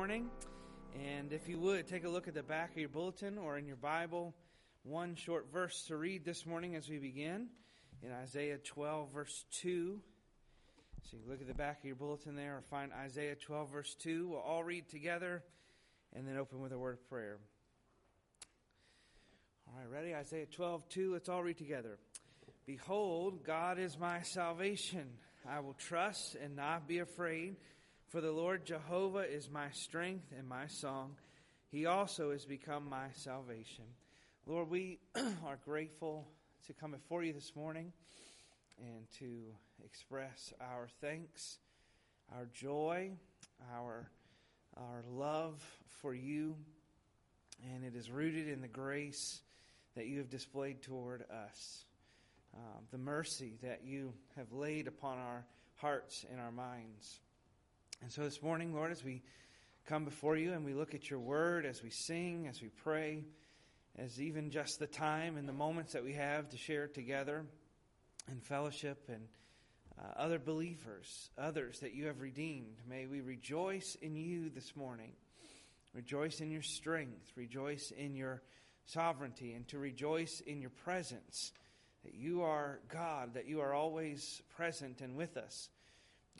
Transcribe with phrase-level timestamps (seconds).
[0.00, 0.30] morning.
[0.94, 3.66] And if you would, take a look at the back of your bulletin or in
[3.66, 4.34] your Bible,
[4.82, 7.48] one short verse to read this morning as we begin
[8.02, 10.00] in Isaiah 12, verse 2.
[11.02, 13.94] So you look at the back of your bulletin there or find Isaiah 12, verse
[13.96, 14.28] 2.
[14.28, 15.42] We'll all read together
[16.16, 17.36] and then open with a word of prayer.
[19.68, 20.14] All right, ready?
[20.14, 21.12] Isaiah 12, 2.
[21.12, 21.98] Let's all read together.
[22.64, 25.10] Behold, God is my salvation.
[25.46, 27.56] I will trust and not be afraid.
[28.10, 31.14] For the Lord Jehovah is my strength and my song.
[31.68, 33.84] He also has become my salvation.
[34.46, 34.98] Lord, we
[35.46, 36.26] are grateful
[36.66, 37.92] to come before you this morning
[38.80, 39.44] and to
[39.84, 41.58] express our thanks,
[42.34, 43.12] our joy,
[43.76, 44.10] our,
[44.76, 45.62] our love
[46.00, 46.56] for you.
[47.72, 49.40] And it is rooted in the grace
[49.94, 51.84] that you have displayed toward us,
[52.56, 55.46] um, the mercy that you have laid upon our
[55.76, 57.20] hearts and our minds.
[58.02, 59.22] And so this morning, Lord, as we
[59.86, 63.24] come before you and we look at your word, as we sing, as we pray,
[63.98, 67.44] as even just the time and the moments that we have to share together
[68.30, 69.28] in fellowship and
[69.98, 75.12] uh, other believers, others that you have redeemed, may we rejoice in you this morning.
[75.92, 78.42] Rejoice in your strength, rejoice in your
[78.86, 81.52] sovereignty, and to rejoice in your presence.
[82.04, 85.68] That you are God, that you are always present and with us.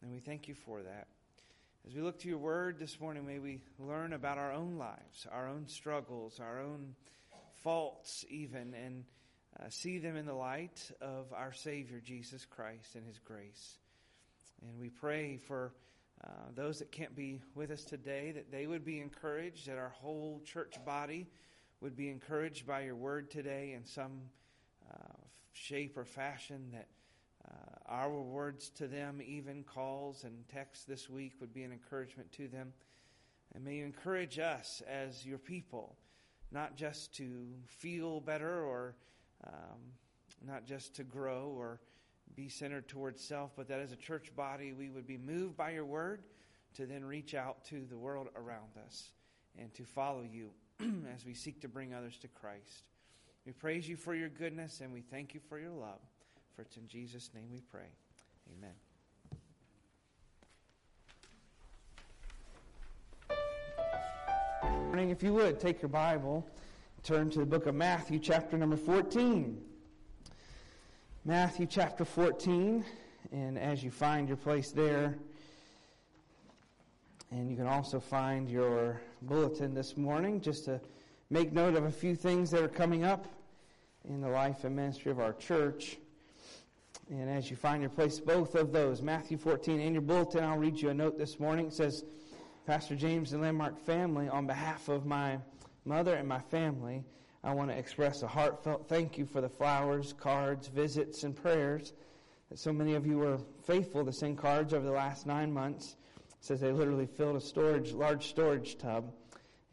[0.00, 1.08] And we thank you for that.
[1.86, 5.26] As we look to your word this morning, may we learn about our own lives,
[5.32, 6.94] our own struggles, our own
[7.62, 9.04] faults, even, and
[9.58, 13.78] uh, see them in the light of our Savior, Jesus Christ, and his grace.
[14.62, 15.72] And we pray for
[16.22, 19.88] uh, those that can't be with us today that they would be encouraged, that our
[19.88, 21.26] whole church body
[21.80, 24.20] would be encouraged by your word today in some
[24.92, 25.16] uh,
[25.54, 26.88] shape or fashion, that
[27.50, 32.30] uh, our words to them, even calls and texts this week, would be an encouragement
[32.32, 32.72] to them.
[33.54, 35.96] And may you encourage us as your people,
[36.52, 38.94] not just to feel better or
[39.46, 39.80] um,
[40.46, 41.80] not just to grow or
[42.36, 45.70] be centered towards self, but that as a church body, we would be moved by
[45.70, 46.22] your word
[46.74, 49.10] to then reach out to the world around us
[49.58, 50.50] and to follow you
[51.14, 52.84] as we seek to bring others to Christ.
[53.44, 56.00] We praise you for your goodness and we thank you for your love.
[56.54, 57.88] For it's in Jesus' name we pray.
[58.58, 58.74] Amen.
[64.86, 66.46] Morning, if you would, take your Bible,
[67.02, 69.60] turn to the book of Matthew, chapter number 14.
[71.24, 72.84] Matthew chapter 14,
[73.30, 75.16] and as you find your place there,
[77.30, 80.80] and you can also find your bulletin this morning just to
[81.30, 83.26] make note of a few things that are coming up
[84.08, 85.98] in the life and ministry of our church.
[87.10, 90.58] And as you find your place, both of those, Matthew 14 and your bulletin, I'll
[90.58, 91.66] read you a note this morning.
[91.66, 92.04] It says,
[92.68, 95.38] Pastor James and Landmark family, on behalf of my
[95.84, 97.02] mother and my family,
[97.42, 101.94] I want to express a heartfelt thank you for the flowers, cards, visits, and prayers
[102.48, 105.96] that so many of you were faithful to send cards over the last nine months.
[106.16, 109.12] It says they literally filled a storage, large storage tub.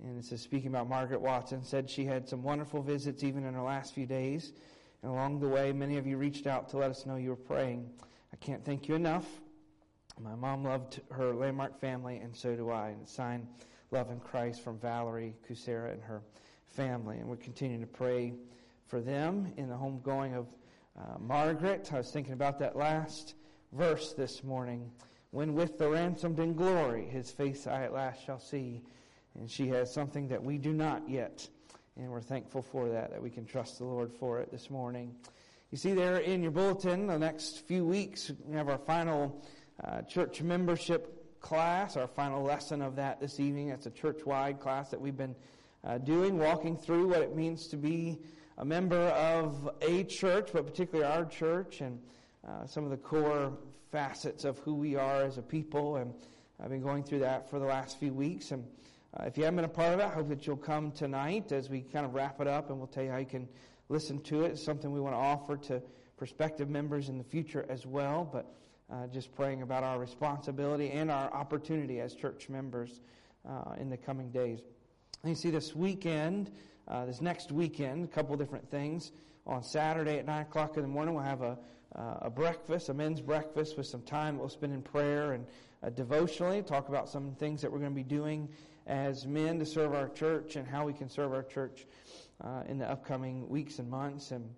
[0.04, 3.54] And it says, speaking about Margaret Watson, said she had some wonderful visits even in
[3.54, 4.54] her last few days.
[5.04, 7.36] And along the way, many of you reached out to let us know you were
[7.36, 7.90] praying.
[8.34, 9.26] I can't thank you enough.
[10.20, 12.90] My mom loved her landmark family, and so do I.
[12.90, 13.48] And signed
[13.92, 16.22] Love in Christ from Valerie Kusera and her
[16.66, 17.20] family.
[17.20, 18.34] And we're continuing to pray
[18.86, 20.48] for them in the homegoing of
[20.98, 21.90] uh, Margaret.
[21.94, 23.36] I was thinking about that last
[23.72, 24.92] verse this morning.
[25.32, 28.84] When with the ransomed in glory, his face I at last shall see.
[29.36, 31.48] And she has something that we do not yet.
[32.00, 35.16] And we're thankful for that, that we can trust the Lord for it this morning.
[35.72, 39.44] You see there in your bulletin, the next few weeks, we have our final
[39.84, 43.70] uh, church membership class, our final lesson of that this evening.
[43.70, 45.36] That's a church-wide class that we've been
[45.84, 48.20] uh, doing, walking through what it means to be
[48.60, 52.00] a member of a church, but particularly our church, and
[52.48, 53.54] uh, some of the core
[53.92, 55.96] facets of who we are as a people.
[55.96, 56.14] And
[56.64, 58.52] I've been going through that for the last few weeks.
[58.52, 58.64] And
[59.20, 61.52] uh, if you haven't been a part of it, I hope that you'll come tonight
[61.52, 63.48] as we kind of wrap it up and we'll tell you how you can
[63.90, 64.52] listen to it.
[64.52, 65.82] It's something we want to offer to
[66.18, 68.54] prospective members in the future as well, but
[68.92, 73.02] uh, just praying about our responsibility and our opportunity as church members
[73.48, 74.60] uh, in the coming days.
[75.24, 76.52] And you see this weekend,
[76.88, 79.12] uh, this next weekend, a couple different things.
[79.48, 81.58] On Saturday at 9 o'clock in the morning, we'll have a,
[81.96, 85.46] uh, a breakfast, a men's breakfast with some time we'll spend in prayer and
[85.84, 88.50] uh, devotionally, talk about some things that we're going to be doing
[88.88, 91.86] as men to serve our church and how we can serve our church
[92.44, 94.50] uh, in the upcoming weeks and months and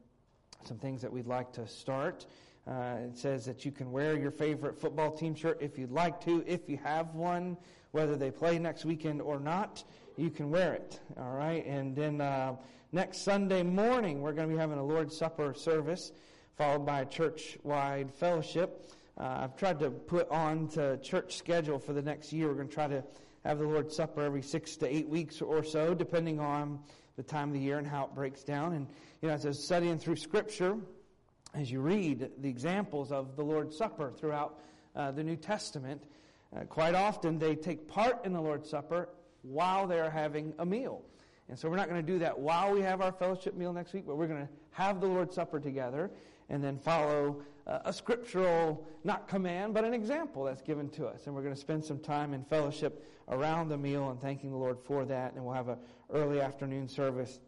[0.66, 2.26] some things that we'd like to start.
[2.68, 6.24] Uh, it says that you can wear your favorite football team shirt if you'd like
[6.24, 7.58] to, if you have one.
[7.92, 9.84] whether they play next weekend or not,
[10.16, 11.00] you can wear it.
[11.18, 11.66] All right.
[11.66, 12.56] And then uh,
[12.92, 16.12] next Sunday morning, we're going to be having a Lord's Supper service,
[16.58, 18.92] followed by a church-wide fellowship.
[19.18, 22.48] Uh, I've tried to put on to church schedule for the next year.
[22.48, 23.04] We're going to try to
[23.44, 26.80] have the Lord's Supper every six to eight weeks or so, depending on
[27.16, 28.74] the time of the year and how it breaks down.
[28.74, 28.88] And
[29.22, 30.78] you know, as I studying through Scripture,
[31.54, 34.60] as you read the examples of the Lord's Supper throughout
[34.96, 36.04] uh, the New Testament,
[36.56, 39.10] uh, quite often they take part in the Lord's Supper
[39.42, 41.02] while they're having a meal.
[41.48, 43.94] And so we're not going to do that while we have our fellowship meal next
[43.94, 46.12] week, but we're going to have the Lord's Supper together
[46.50, 47.42] and then follow
[47.86, 51.28] a scriptural, not command, but an example that's given to us.
[51.28, 54.58] And we're going to spend some time in fellowship around the meal and thanking the
[54.58, 55.34] Lord for that.
[55.34, 55.78] And we'll have an
[56.12, 57.40] early afternoon service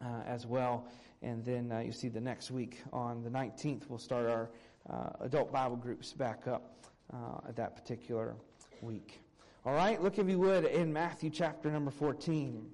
[0.00, 0.86] uh, as well.
[1.22, 4.50] And then uh, you see the next week on the 19th, we'll start our
[4.88, 8.36] uh, adult Bible groups back up uh, at that particular
[8.80, 9.20] week.
[9.66, 12.66] All right, look if you would in Matthew chapter number 14.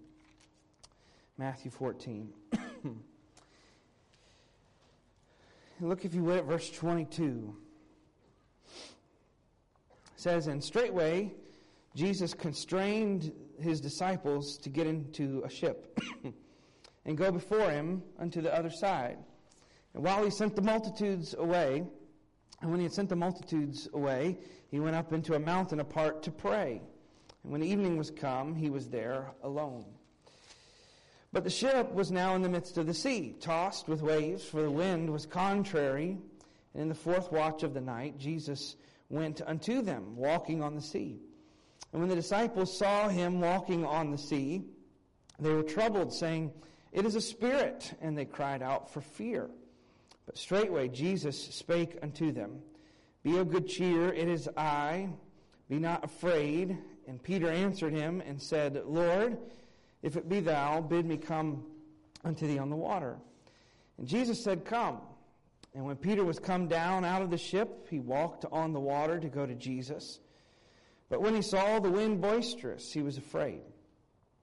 [1.39, 2.33] Matthew 14.
[5.81, 7.55] look if you would at verse 22.
[8.67, 11.33] It says, And straightway
[11.95, 15.97] Jesus constrained his disciples to get into a ship
[17.05, 19.19] and go before him unto the other side.
[19.95, 21.85] And while he sent the multitudes away,
[22.61, 24.39] and when he had sent the multitudes away,
[24.71, 26.83] he went up into a mountain apart to pray.
[27.45, 29.85] And when evening was come, he was there alone.
[31.35, 34.63] But the ship was now in the midst of the sea, tossed with waves, for
[34.63, 36.17] the wind was contrary.
[36.73, 38.77] And in the fourth watch of the night, Jesus
[39.09, 41.19] went unto them, walking on the sea.
[41.93, 44.63] And when the disciples saw him walking on the sea,
[45.41, 46.53] they were troubled, saying,
[46.93, 47.95] It is a spirit.
[48.01, 49.51] And they cried out for fear.
[50.27, 52.61] But straightway Jesus spake unto them,
[53.25, 55.09] Be of good cheer, it is I,
[55.69, 56.79] be not afraid.
[57.09, 59.37] And Peter answered him and said, Lord,
[60.05, 61.65] if it be thou, bid me come
[62.25, 63.17] unto thee on the water.
[63.97, 65.01] And Jesus said, Come.
[65.75, 69.19] And when Peter was come down out of the ship, he walked on the water
[69.19, 70.21] to go to Jesus.
[71.09, 73.63] But when he saw the wind boisterous, he was afraid.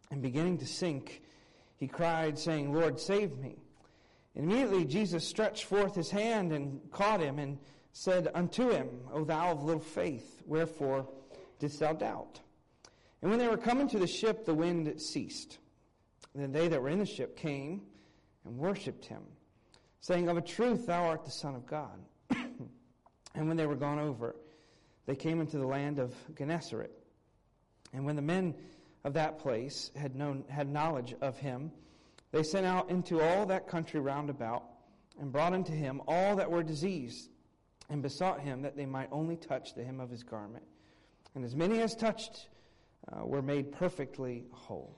[0.10, 1.22] And beginning to sink,
[1.78, 3.56] he cried, saying, Lord, save me.
[4.36, 7.60] And immediately Jesus stretched forth his hand and caught him and
[7.94, 11.08] said unto him, O thou of little faith, wherefore
[11.60, 12.42] didst thou doubt?
[13.21, 15.59] And when they were coming to the ship, the wind ceased.
[16.33, 17.81] And then they that were in the ship came
[18.45, 19.21] and worshipped him,
[20.00, 22.00] saying, Of a truth thou art the Son of God.
[22.29, 24.35] and when they were gone over,
[25.06, 26.91] they came into the land of Gennesaret.
[27.94, 28.56] And when the men
[29.03, 31.71] of that place had known had knowledge of him,
[32.31, 34.63] they sent out into all that country round about,
[35.19, 37.29] and brought unto him all that were diseased,
[37.89, 40.63] and besought him that they might only touch the hem of his garment.
[41.35, 42.47] And as many as touched
[43.09, 44.95] uh, were made perfectly whole.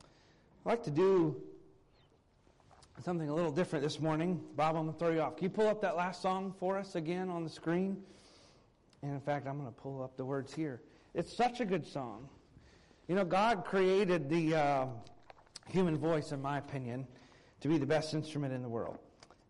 [0.00, 1.36] I'd like to do
[3.04, 4.40] something a little different this morning.
[4.56, 5.36] Bob, I'm going to throw you off.
[5.36, 8.02] Can you pull up that last song for us again on the screen?
[9.02, 10.80] And in fact, I'm going to pull up the words here.
[11.14, 12.28] It's such a good song.
[13.08, 14.54] You know, God created the.
[14.54, 14.86] Uh,
[15.68, 17.06] human voice, in my opinion,
[17.60, 18.98] to be the best instrument in the world.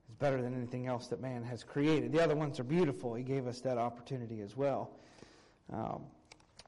[0.08, 2.12] It's better than anything else that man has created.
[2.12, 3.14] The other ones are beautiful.
[3.14, 4.90] He gave us that opportunity as well.
[5.72, 6.02] Um,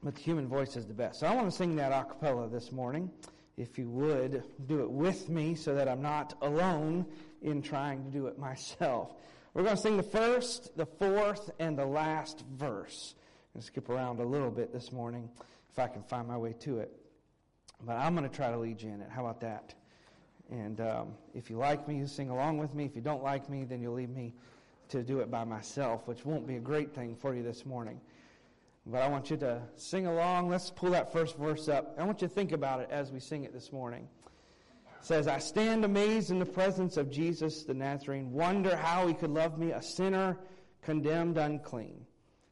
[0.03, 1.19] but the human voice is the best.
[1.19, 3.09] So I want to sing that a cappella this morning.
[3.57, 7.05] If you would, do it with me so that I'm not alone
[7.41, 9.15] in trying to do it myself.
[9.53, 13.15] We're going to sing the first, the fourth, and the last verse.
[13.55, 15.29] To skip around a little bit this morning
[15.71, 16.91] if I can find my way to it.
[17.83, 19.09] But I'm going to try to lead you in it.
[19.09, 19.73] How about that?
[20.51, 22.85] And um, if you like me, you sing along with me.
[22.85, 24.35] If you don't like me, then you'll leave me
[24.89, 27.99] to do it by myself, which won't be a great thing for you this morning.
[28.89, 30.49] But I want you to sing along.
[30.49, 31.95] Let's pull that first verse up.
[31.99, 34.07] I want you to think about it as we sing it this morning.
[34.99, 39.13] It says, I stand amazed in the presence of Jesus the Nazarene, wonder how he
[39.13, 40.37] could love me, a sinner
[40.81, 42.05] condemned unclean.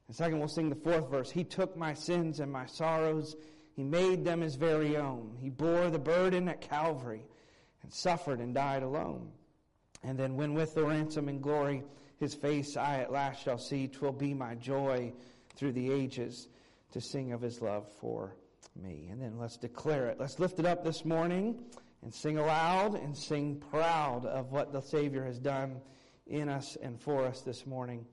[0.07, 1.31] And second, we'll sing the fourth verse.
[1.31, 3.35] He took my sins and my sorrows
[3.75, 5.35] he made them his very own.
[5.39, 7.25] He bore the burden at Calvary
[7.83, 9.31] and suffered and died alone.
[10.01, 11.83] And then when with the ransom and glory
[12.17, 15.11] his face I at last shall see, twill be my joy
[15.55, 16.47] through the ages
[16.91, 18.35] to sing of his love for
[18.81, 19.07] me.
[19.11, 20.19] And then let's declare it.
[20.19, 21.57] Let's lift it up this morning
[22.03, 25.81] and sing aloud and sing proud of what the Savior has done
[26.27, 28.05] in us and for us this morning.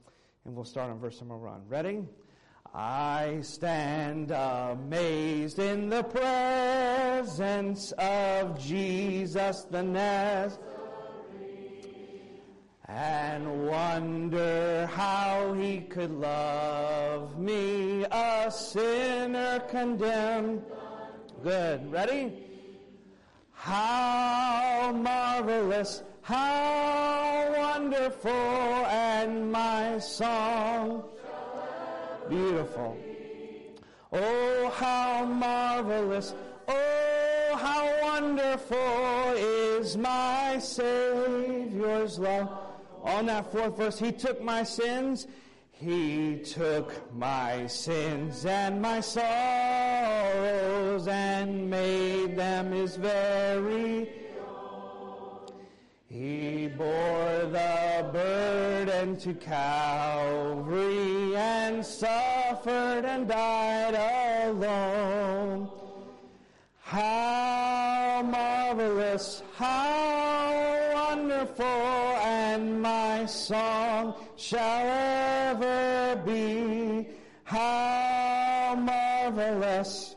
[0.44, 1.62] And we'll start on verse number one.
[1.68, 2.02] Ready?
[2.74, 10.71] I stand amazed in the presence of Jesus the Nazarene
[12.94, 20.62] and wonder how he could love me, a sinner condemned.
[21.42, 21.90] Good.
[21.90, 22.32] Ready?
[23.52, 31.04] How marvelous, how wonderful, and my song.
[32.28, 32.98] Beautiful.
[34.12, 36.34] Oh, how marvelous,
[36.68, 42.71] oh, how wonderful is my Savior's love.
[43.02, 45.26] On that fourth verse, He took my sins.
[45.72, 55.40] He took my sins and my sorrows and made them His very own.
[56.06, 65.68] he bore the burden to Calvary and suffered and died alone.
[66.78, 70.11] How marvelous, how
[73.32, 74.86] song shall
[75.50, 77.06] ever be.
[77.44, 80.16] How marvelous.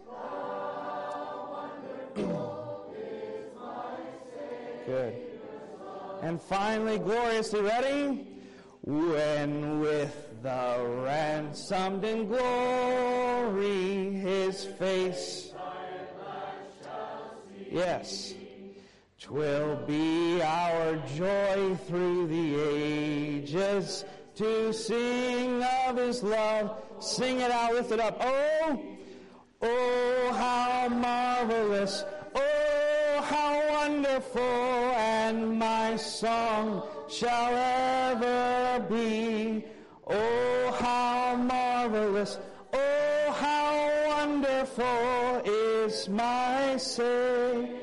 [4.86, 5.16] Good.
[6.22, 8.28] And finally, gloriously ready?
[8.82, 15.54] When with the ransomed in glory his face.
[17.72, 18.36] Yes.
[19.26, 24.06] Twill be our joy through the ages
[24.36, 26.78] to sing of his love.
[27.00, 28.18] Sing it out, lift it up.
[28.22, 28.80] Oh,
[29.64, 32.06] oh, how marvelous.
[32.36, 34.44] Oh, how wonderful.
[34.44, 39.66] And my song shall ever be.
[40.06, 42.38] Oh, how marvelous.
[42.72, 47.75] Oh, how wonderful is my Savior.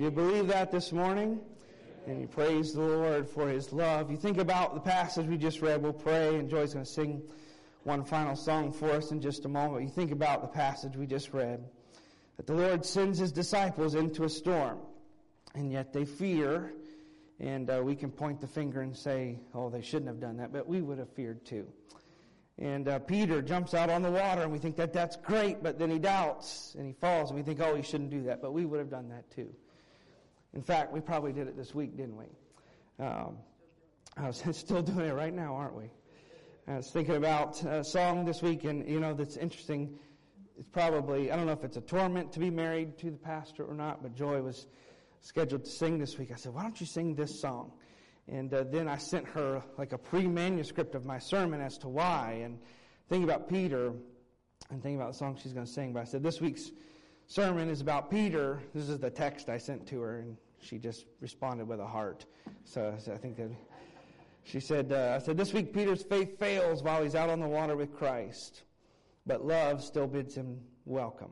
[0.00, 1.40] Do you believe that this morning?
[2.06, 4.10] And you praise the Lord for His love.
[4.10, 5.82] You think about the passage we just read.
[5.82, 7.20] We'll pray, and Joy's going to sing
[7.82, 9.82] one final song for us in just a moment.
[9.82, 11.62] You think about the passage we just read.
[12.38, 14.78] That the Lord sends His disciples into a storm,
[15.54, 16.72] and yet they fear,
[17.38, 20.50] and uh, we can point the finger and say, oh, they shouldn't have done that,
[20.50, 21.66] but we would have feared too.
[22.58, 25.78] And uh, Peter jumps out on the water, and we think that that's great, but
[25.78, 28.54] then he doubts, and he falls, and we think, oh, he shouldn't do that, but
[28.54, 29.54] we would have done that too.
[30.54, 33.04] In fact, we probably did it this week, didn't we?
[33.04, 33.36] Um,
[34.16, 35.90] I was still doing it right now, aren't we?
[36.66, 39.98] I was thinking about a song this week, and you know that's interesting.
[40.58, 43.64] It's probably I don't know if it's a torment to be married to the pastor
[43.64, 44.66] or not, but Joy was
[45.20, 46.30] scheduled to sing this week.
[46.32, 47.72] I said, "Why don't you sing this song?"
[48.28, 52.42] And uh, then I sent her like a pre-manuscript of my sermon as to why,
[52.44, 52.58] and
[53.08, 53.88] thinking about Peter,
[54.70, 55.92] and thinking about the song she's going to sing.
[55.92, 56.70] But I said, "This week's."
[57.30, 58.60] Sermon is about Peter.
[58.74, 62.26] This is the text I sent to her, and she just responded with a heart.
[62.64, 63.50] So, I think that
[64.42, 67.46] she said, uh, I said, this week Peter's faith fails while he's out on the
[67.46, 68.64] water with Christ,
[69.26, 71.30] but love still bids him welcome.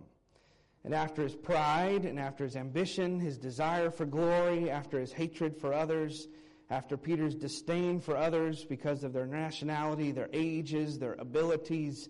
[0.85, 5.57] And after his pride and after his ambition, his desire for glory, after his hatred
[5.57, 6.29] for others,
[6.71, 12.09] after Peter's disdain for others because of their nationality, their ages, their abilities,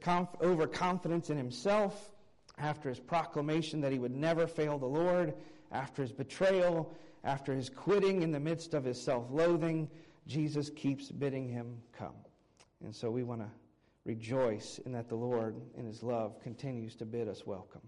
[0.00, 2.13] conf- overconfidence in himself,
[2.58, 5.34] after his proclamation that he would never fail the Lord,
[5.72, 6.92] after his betrayal,
[7.24, 9.88] after his quitting in the midst of his self loathing,
[10.26, 12.14] Jesus keeps bidding him come.
[12.84, 13.48] And so we want to
[14.04, 17.80] rejoice in that the Lord, in his love, continues to bid us welcome.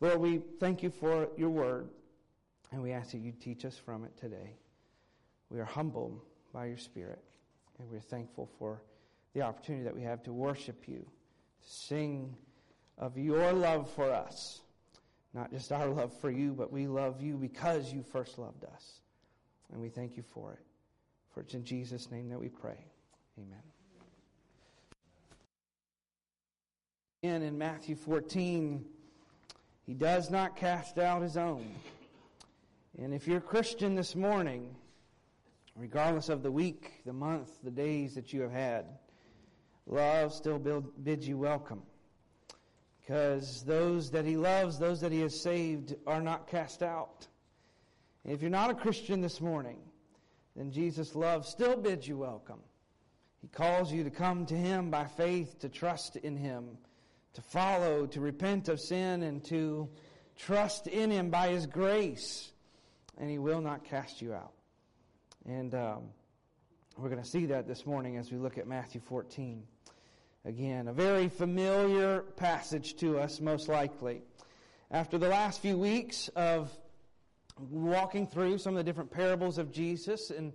[0.00, 1.88] Lord, we thank you for your word,
[2.70, 4.56] and we ask that you teach us from it today.
[5.50, 6.20] We are humbled
[6.52, 7.22] by your Spirit,
[7.78, 8.82] and we're thankful for
[9.34, 11.06] the opportunity that we have to worship you,
[11.62, 12.34] to sing
[13.02, 14.60] of your love for us.
[15.34, 19.00] Not just our love for you, but we love you because you first loved us.
[19.72, 20.60] And we thank you for it.
[21.34, 22.86] For it's in Jesus' name that we pray.
[23.38, 23.58] Amen.
[27.24, 28.84] And in Matthew 14,
[29.84, 31.74] he does not cast out his own.
[33.00, 34.76] And if you're a Christian this morning,
[35.74, 38.84] regardless of the week, the month, the days that you have had,
[39.86, 40.60] love still
[41.02, 41.82] bids you welcome
[43.02, 47.26] because those that he loves, those that he has saved, are not cast out.
[48.24, 49.78] If you're not a Christian this morning,
[50.54, 52.60] then Jesus' love still bids you welcome.
[53.40, 56.78] He calls you to come to him by faith, to trust in him,
[57.34, 59.88] to follow, to repent of sin, and to
[60.38, 62.52] trust in him by his grace.
[63.18, 64.52] And he will not cast you out.
[65.44, 66.02] And um,
[66.96, 69.64] we're going to see that this morning as we look at Matthew 14.
[70.44, 74.22] Again, a very familiar passage to us, most likely.
[74.90, 76.68] After the last few weeks of
[77.70, 80.52] walking through some of the different parables of Jesus and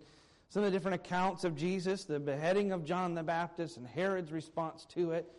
[0.50, 4.34] some of the different accounts of Jesus, the beheading of John the Baptist and Herod's
[4.34, 5.32] response to it.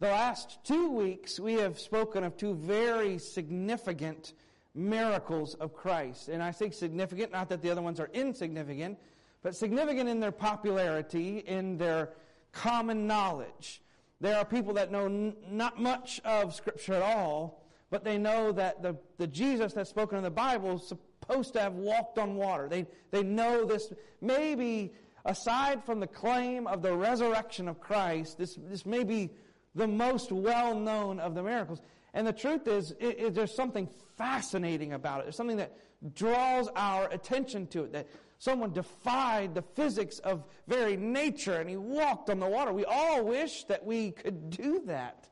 [0.00, 4.32] The last two weeks, we have spoken of two very significant
[4.74, 6.30] miracles of Christ.
[6.30, 8.98] And I say significant, not that the other ones are insignificant,
[9.42, 12.08] but significant in their popularity, in their
[12.52, 13.81] common knowledge.
[14.22, 17.60] There are people that know n- not much of Scripture at all,
[17.90, 21.60] but they know that the, the Jesus that's spoken in the Bible is supposed to
[21.60, 22.68] have walked on water.
[22.68, 23.92] They, they know this.
[24.20, 24.92] Maybe
[25.24, 29.28] aside from the claim of the resurrection of Christ, this, this may be
[29.74, 31.80] the most well known of the miracles.
[32.14, 35.22] And the truth is, it, it, there's something fascinating about it.
[35.24, 35.76] There's something that
[36.14, 37.92] draws our attention to it.
[37.92, 38.06] That
[38.42, 42.72] someone defied the physics of very nature and he walked on the water.
[42.72, 45.28] We all wish that we could do that.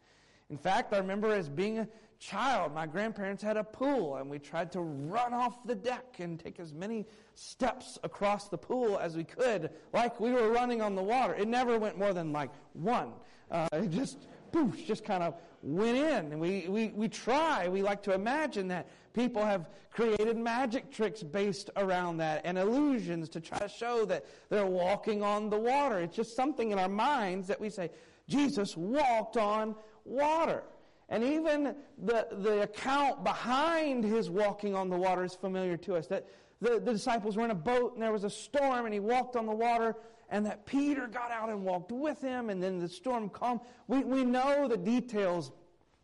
[0.48, 1.88] In fact, I remember as being a
[2.20, 6.38] child, my grandparents had a pool and we tried to run off the deck and
[6.38, 10.94] take as many steps across the pool as we could, like we were running on
[10.94, 11.34] the water.
[11.34, 13.12] It never went more than like one.
[13.50, 16.32] Uh, it just, poof, just kind of went in.
[16.32, 21.22] And we, we, we try, we like to imagine that people have created magic tricks
[21.22, 25.98] based around that and illusions to try to show that they're walking on the water.
[25.98, 27.90] It's just something in our minds that we say,
[28.28, 29.74] Jesus walked on
[30.04, 30.62] water.
[31.10, 36.06] And even the, the account behind his walking on the water is familiar to us.
[36.06, 36.26] That
[36.60, 39.34] the, the disciples were in a boat and there was a storm and he walked
[39.34, 39.96] on the water
[40.30, 43.60] and that Peter got out and walked with him and then the storm calmed.
[43.88, 45.50] We, we know the details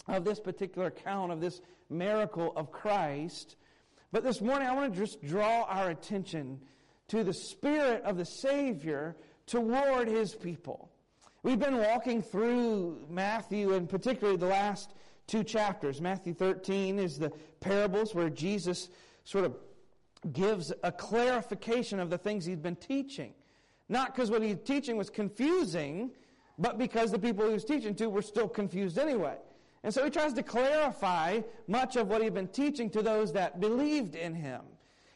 [0.08, 3.54] of this particular account of this miracle of Christ.
[4.10, 6.60] But this morning I want to just draw our attention
[7.08, 9.14] to the Spirit of the Savior
[9.46, 10.90] toward his people.
[11.46, 14.94] We've been walking through Matthew and particularly the last
[15.28, 16.00] two chapters.
[16.00, 18.88] Matthew 13 is the parables where Jesus
[19.22, 19.54] sort of
[20.32, 23.32] gives a clarification of the things he's been teaching.
[23.88, 26.10] Not because what he's teaching was confusing,
[26.58, 29.36] but because the people he was teaching to were still confused anyway.
[29.84, 33.60] And so he tries to clarify much of what he'd been teaching to those that
[33.60, 34.62] believed in him.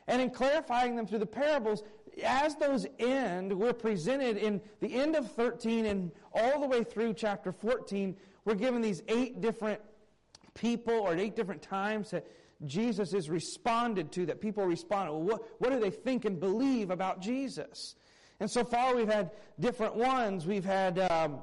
[0.06, 1.82] And in clarifying them through the parables,
[2.22, 7.14] as those end, we're presented in the end of 13 and all the way through
[7.14, 9.80] chapter 14, we're given these eight different
[10.54, 12.26] people or eight different times that
[12.66, 15.10] Jesus is responded to, that people respond.
[15.10, 17.94] Well, what, what do they think and believe about Jesus?
[18.38, 20.46] And so far we've had different ones.
[20.46, 21.40] We've had um,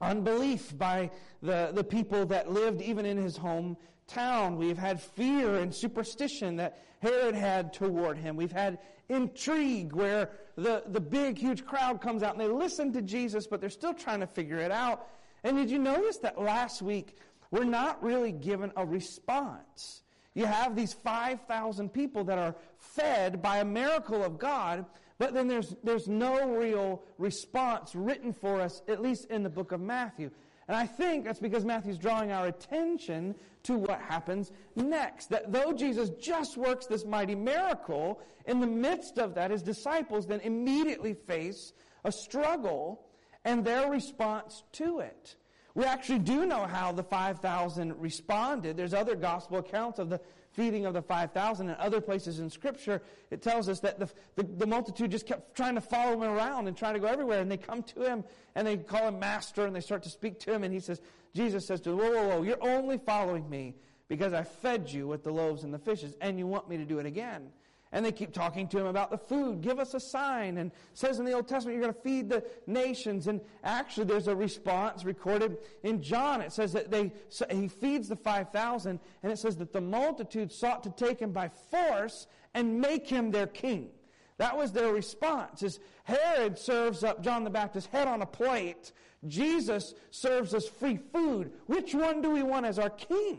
[0.00, 1.10] unbelief by
[1.42, 4.56] the, the people that lived even in his hometown.
[4.56, 8.36] We've had fear and superstition that Herod had toward him.
[8.36, 13.02] We've had intrigue where the, the big, huge crowd comes out and they listen to
[13.02, 15.06] Jesus, but they're still trying to figure it out.
[15.44, 17.16] And did you notice that last week
[17.50, 20.02] we're not really given a response?
[20.34, 24.84] You have these 5,000 people that are fed by a miracle of God,
[25.18, 29.72] but then there's, there's no real response written for us, at least in the book
[29.72, 30.30] of Matthew.
[30.68, 35.30] And I think that's because Matthew's drawing our attention to what happens next.
[35.30, 40.26] That though Jesus just works this mighty miracle, in the midst of that, his disciples
[40.26, 41.72] then immediately face
[42.04, 43.06] a struggle
[43.44, 45.36] and their response to it.
[45.74, 48.76] We actually do know how the 5,000 responded.
[48.76, 50.20] There's other gospel accounts of the
[50.58, 53.00] feeding of the 5,000 and other places in Scripture.
[53.30, 56.66] It tells us that the, the, the, multitude just kept trying to follow him around
[56.66, 57.40] and trying to go everywhere.
[57.40, 58.24] And they come to him
[58.56, 60.64] and they call him master and they start to speak to him.
[60.64, 61.00] And he says,
[61.32, 63.76] Jesus says to him, whoa, whoa, whoa, you're only following me
[64.08, 66.84] because I fed you with the loaves and the fishes and you want me to
[66.84, 67.50] do it again.
[67.92, 69.62] And they keep talking to him about the food.
[69.62, 70.58] Give us a sign.
[70.58, 73.28] And says in the Old Testament, you're going to feed the nations.
[73.28, 76.42] And actually, there's a response recorded in John.
[76.42, 80.52] It says that they, so he feeds the 5,000, and it says that the multitude
[80.52, 83.88] sought to take him by force and make him their king.
[84.36, 85.62] That was their response.
[85.62, 88.92] Is Herod serves up John the Baptist's head on a plate.
[89.26, 91.52] Jesus serves us free food.
[91.66, 93.38] Which one do we want as our king?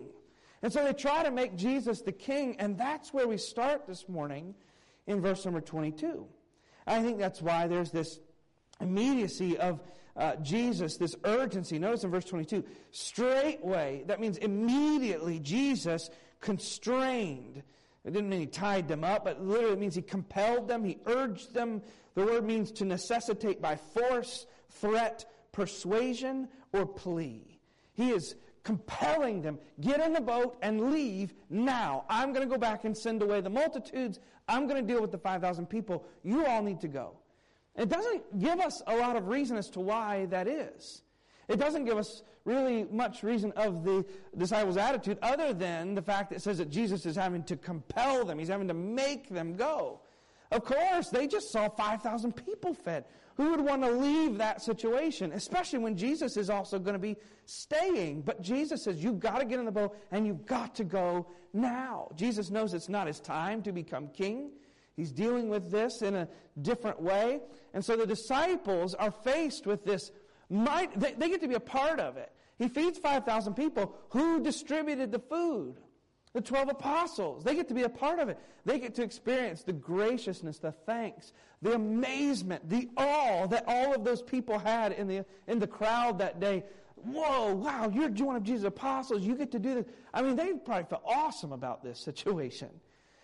[0.62, 4.10] And so they try to make Jesus the king, and that's where we start this
[4.10, 4.56] morning
[5.08, 6.26] in verse number 22.
[6.86, 8.20] I think that's why there's this
[8.82, 9.82] immediacy of
[10.18, 11.80] uh, Jesus, this urgency.
[11.80, 16.10] Notice in verse 22, straightway, that means immediately Jesus
[16.42, 17.64] constrained.
[18.04, 21.54] It didn't mean he tied them up, but literally means he compelled them, he urged
[21.54, 21.82] them.
[22.16, 27.60] The word means to necessitate by force, threat, persuasion, or plea.
[27.94, 32.06] He is compelling them, get in the boat and leave now.
[32.10, 34.20] I'm going to go back and send away the multitudes.
[34.48, 36.06] I'm going to deal with the 5,000 people.
[36.24, 37.14] You all need to go.
[37.76, 41.04] It doesn't give us a lot of reason as to why that is.
[41.48, 44.06] It doesn't give us really much reason of the
[44.38, 48.26] disciples' attitude other than the fact that it says that Jesus is having to compel
[48.26, 48.40] them.
[48.40, 50.02] He's having to make them go.
[50.52, 53.06] Of course, they just saw 5,000 people fed.
[53.36, 57.16] Who would want to leave that situation, especially when Jesus is also going to be
[57.46, 58.24] staying?
[58.24, 61.28] But Jesus says, You've got to get in the boat and you've got to go
[61.54, 62.10] now.
[62.16, 64.52] Jesus knows it's not his time to become king.
[64.98, 66.28] He's dealing with this in a
[66.62, 67.40] different way.
[67.74, 70.12] And so the disciples are faced with this.
[70.50, 72.34] Might, they, they get to be a part of it.
[72.58, 73.96] He feeds 5,000 people.
[74.10, 75.76] Who distributed the food?
[76.34, 78.38] The 12 apostles, they get to be a part of it.
[78.64, 84.04] They get to experience the graciousness, the thanks, the amazement, the awe that all of
[84.04, 86.64] those people had in the, in the crowd that day.
[86.96, 89.24] Whoa, wow, you're one of Jesus' apostles.
[89.24, 89.86] You get to do this.
[90.14, 92.70] I mean, they probably felt awesome about this situation.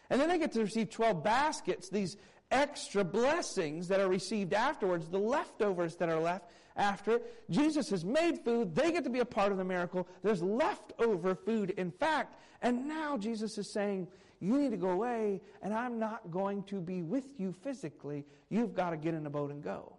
[0.10, 2.18] And then they get to receive 12 baskets, these
[2.50, 7.22] extra blessings that are received afterwards, the leftovers that are left after.
[7.50, 8.76] Jesus has made food.
[8.76, 10.08] They get to be a part of the miracle.
[10.24, 12.40] There's leftover food, in fact.
[12.62, 14.08] And now Jesus is saying,
[14.40, 18.26] You need to go away, and I'm not going to be with you physically.
[18.50, 19.98] You've got to get in a boat and go.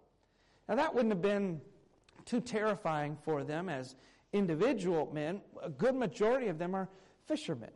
[0.67, 1.61] Now, that wouldn't have been
[2.25, 3.95] too terrifying for them as
[4.33, 5.41] individual men.
[5.63, 6.89] A good majority of them are
[7.25, 7.71] fishermen.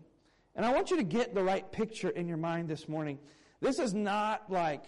[0.55, 3.17] And I want you to get the right picture in your mind this morning.
[3.61, 4.83] This is not like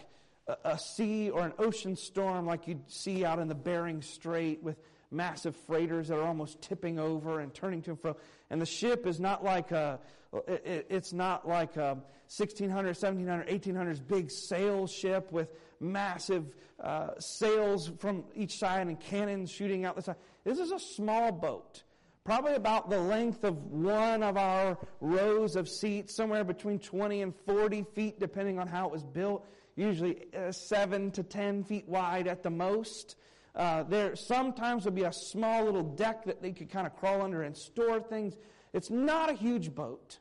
[0.48, 4.78] a, sea or an ocean storm like you'd see out in the Bering Strait with
[5.12, 8.18] massive freighters that are almost tipping over and turning to and fro.
[8.50, 10.00] And the ship is not like a,
[10.48, 11.98] it's not like a
[12.36, 19.52] 1600, 1700, 1800s big sail ship with massive uh, sails from each side and cannons
[19.52, 20.16] shooting out the side.
[20.44, 21.84] This is a small boat
[22.24, 27.34] probably about the length of one of our rows of seats, somewhere between 20 and
[27.46, 32.28] 40 feet, depending on how it was built, usually uh, 7 to 10 feet wide
[32.28, 33.16] at the most.
[33.56, 37.22] Uh, there sometimes would be a small little deck that they could kind of crawl
[37.22, 38.36] under and store things.
[38.74, 40.20] It's not a huge boat.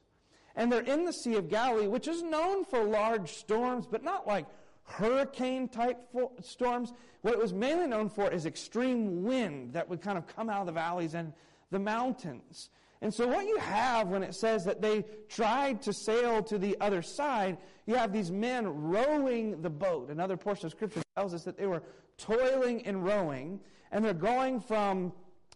[0.54, 4.26] And they're in the Sea of Galilee, which is known for large storms, but not
[4.26, 4.46] like
[4.84, 5.98] hurricane type
[6.40, 6.92] storms.
[7.22, 10.60] What it was mainly known for is extreme wind that would kind of come out
[10.60, 11.32] of the valleys and
[11.70, 12.68] the mountains.
[13.00, 16.76] And so, what you have when it says that they tried to sail to the
[16.80, 20.10] other side, you have these men rowing the boat.
[20.10, 21.82] Another portion of Scripture tells us that they were
[22.18, 25.12] toiling and rowing, and they're going from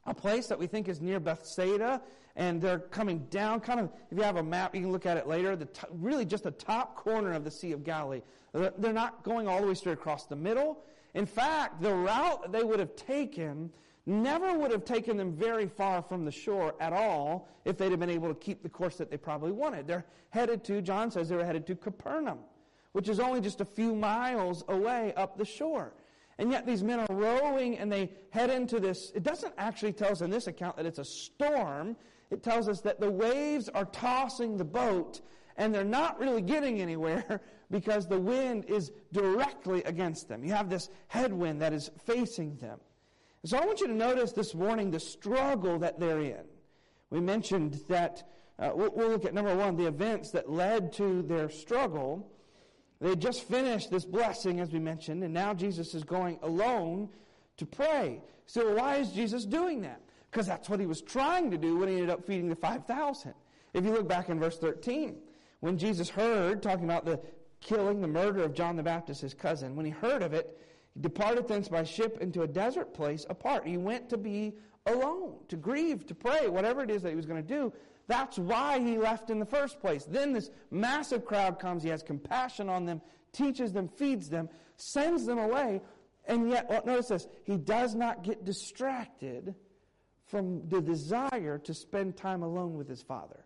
[0.06, 2.00] a place that we think is near Bethsaida,
[2.36, 5.16] and they're coming down, kind of, if you have a map, you can look at
[5.16, 8.22] it later, the t- really just the top corner of the Sea of Galilee.
[8.52, 10.78] They're not going all the way straight across the middle.
[11.14, 13.70] In fact, the route they would have taken
[14.06, 18.00] never would have taken them very far from the shore at all if they'd have
[18.00, 19.86] been able to keep the course that they probably wanted.
[19.86, 22.38] They're headed to, John says they were headed to Capernaum,
[22.92, 25.92] which is only just a few miles away up the shore.
[26.38, 29.10] And yet these men are rowing and they head into this.
[29.14, 31.96] It doesn't actually tell us in this account that it's a storm.
[32.30, 35.20] It tells us that the waves are tossing the boat
[35.56, 37.40] and they're not really getting anywhere
[37.70, 40.44] because the wind is directly against them.
[40.44, 42.78] You have this headwind that is facing them.
[43.46, 46.42] So I want you to notice this morning the struggle that they're in.
[47.11, 48.28] We mentioned that,
[48.59, 52.28] uh, we'll, we'll look at number one, the events that led to their struggle.
[53.00, 57.09] They just finished this blessing, as we mentioned, and now Jesus is going alone
[57.59, 58.20] to pray.
[58.46, 60.00] So why is Jesus doing that?
[60.28, 63.32] Because that's what he was trying to do when he ended up feeding the 5,000.
[63.74, 65.18] If you look back in verse 13,
[65.61, 67.20] when Jesus heard, talking about the
[67.61, 70.59] killing, the murder of John the Baptist, his cousin, when he heard of it,
[70.96, 73.66] he departed thence by ship into a desert place apart.
[73.66, 74.54] He went to be
[74.87, 77.72] alone, to grieve, to pray, whatever it is that he was going to do.
[78.09, 80.04] That's why he left in the first place.
[80.04, 81.82] Then this massive crowd comes.
[81.82, 83.00] He has compassion on them,
[83.32, 85.82] teaches them, feeds them, sends them away.
[86.26, 89.54] And yet, well, notice this, he does not get distracted
[90.26, 93.45] from the desire to spend time alone with his father.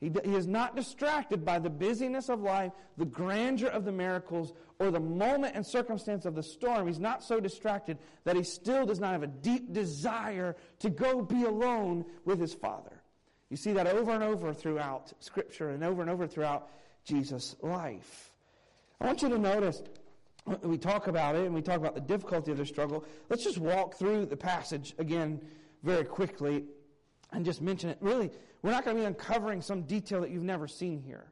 [0.00, 4.54] He, he is not distracted by the busyness of life, the grandeur of the miracles,
[4.78, 6.86] or the moment and circumstance of the storm.
[6.86, 11.20] He's not so distracted that he still does not have a deep desire to go
[11.20, 13.02] be alone with his Father.
[13.50, 16.70] You see that over and over throughout Scripture and over and over throughout
[17.04, 18.32] Jesus' life.
[19.00, 19.82] I want you to notice
[20.62, 23.04] we talk about it and we talk about the difficulty of the struggle.
[23.28, 25.42] Let's just walk through the passage again
[25.82, 26.64] very quickly
[27.32, 27.98] and just mention it.
[28.00, 28.30] Really,
[28.62, 31.26] we're not going to be uncovering some detail that you've never seen here.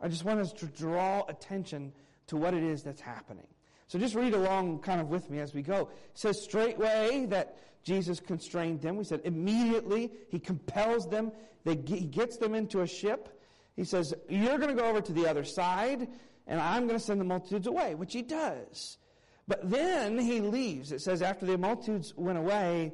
[0.00, 1.92] I just want us to draw attention
[2.28, 3.46] to what it is that's happening.
[3.88, 5.88] So just read along kind of with me as we go.
[6.12, 8.96] It says straightway that Jesus constrained them.
[8.96, 11.32] We said immediately he compels them.
[11.64, 13.40] They, he gets them into a ship.
[13.76, 16.06] He says, You're going to go over to the other side,
[16.46, 18.98] and I'm going to send the multitudes away, which he does.
[19.46, 20.92] But then he leaves.
[20.92, 22.92] It says, After the multitudes went away,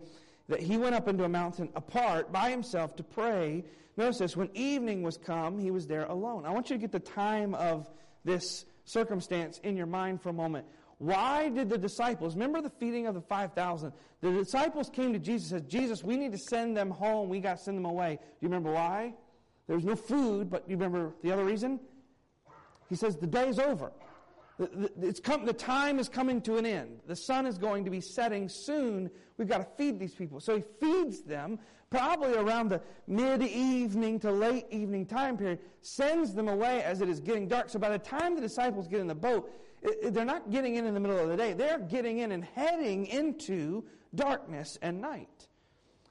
[0.48, 3.64] that he went up into a mountain apart by himself to pray.
[3.96, 6.44] Notice this, when evening was come, he was there alone.
[6.44, 7.90] I want you to get the time of
[8.24, 10.66] this circumstance in your mind for a moment.
[10.98, 13.92] Why did the disciples, remember the feeding of the 5,000?
[14.20, 17.28] The disciples came to Jesus and said, Jesus, we need to send them home.
[17.28, 18.16] We got to send them away.
[18.16, 19.14] Do you remember why?
[19.66, 21.80] There was no food, but you remember the other reason?
[22.88, 23.92] He says, the day's over.
[25.24, 27.00] Come, the time is coming to an end.
[27.06, 29.10] The sun is going to be setting soon.
[29.36, 30.38] We've got to feed these people.
[30.38, 31.58] So he feeds them
[31.90, 37.08] probably around the mid evening to late evening time period, sends them away as it
[37.08, 37.68] is getting dark.
[37.68, 39.50] So by the time the disciples get in the boat,
[40.04, 41.52] they're not getting in in the middle of the day.
[41.52, 45.48] They're getting in and heading into darkness and night.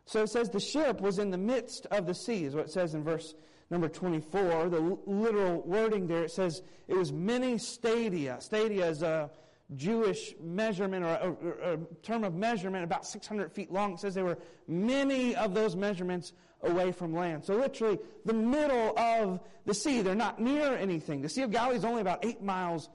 [0.05, 2.71] So it says the ship was in the midst of the sea, is what it
[2.71, 3.35] says in verse
[3.69, 4.69] number 24.
[4.69, 8.37] The literal wording there, it says it was many stadia.
[8.39, 9.29] Stadia is a
[9.75, 13.93] Jewish measurement or a, or a, term of measurement about 600 feet long.
[13.93, 17.43] It says there were many of those measurements away from land.
[17.43, 20.01] So literally the middle of the sea.
[20.01, 21.21] They're not near anything.
[21.21, 22.89] The Sea of Galilee is only about eight miles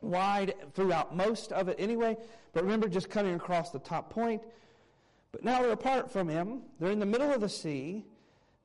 [0.00, 2.16] wide throughout most of it anyway.
[2.52, 4.42] But remember just cutting across the top point.
[5.32, 6.62] But now they're apart from him.
[6.78, 8.04] They're in the middle of the sea.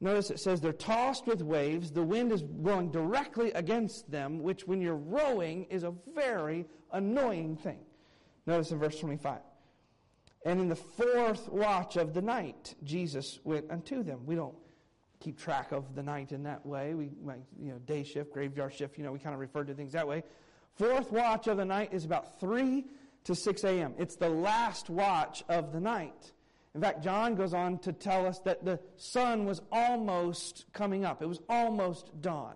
[0.01, 1.91] Notice it says they're tossed with waves.
[1.91, 7.57] The wind is blowing directly against them, which when you're rowing is a very annoying
[7.57, 7.79] thing.
[8.45, 9.39] Notice in verse 25.
[10.45, 14.25] And in the fourth watch of the night, Jesus went unto them.
[14.25, 14.55] We don't
[15.19, 16.93] keep track of the night in that way.
[16.93, 19.73] We, might, you know, day shift, graveyard shift, you know, we kind of refer to
[19.73, 20.23] things that way.
[20.75, 22.85] Fourth watch of the night is about 3
[23.25, 23.95] to 6 a.m.
[23.97, 26.31] It's the last watch of the night.
[26.75, 31.21] In fact, John goes on to tell us that the sun was almost coming up.
[31.21, 32.53] It was almost dawn.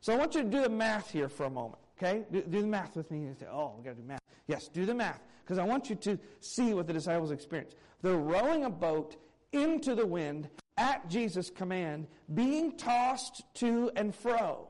[0.00, 1.82] So I want you to do the math here for a moment.
[1.98, 2.24] Okay?
[2.30, 3.22] Do, do the math with me.
[3.22, 4.20] You say, oh, we got to do math.
[4.46, 5.20] Yes, do the math.
[5.42, 7.76] Because I want you to see what the disciples experienced.
[8.02, 9.16] They're rowing a boat
[9.52, 14.68] into the wind at Jesus' command, being tossed to and fro.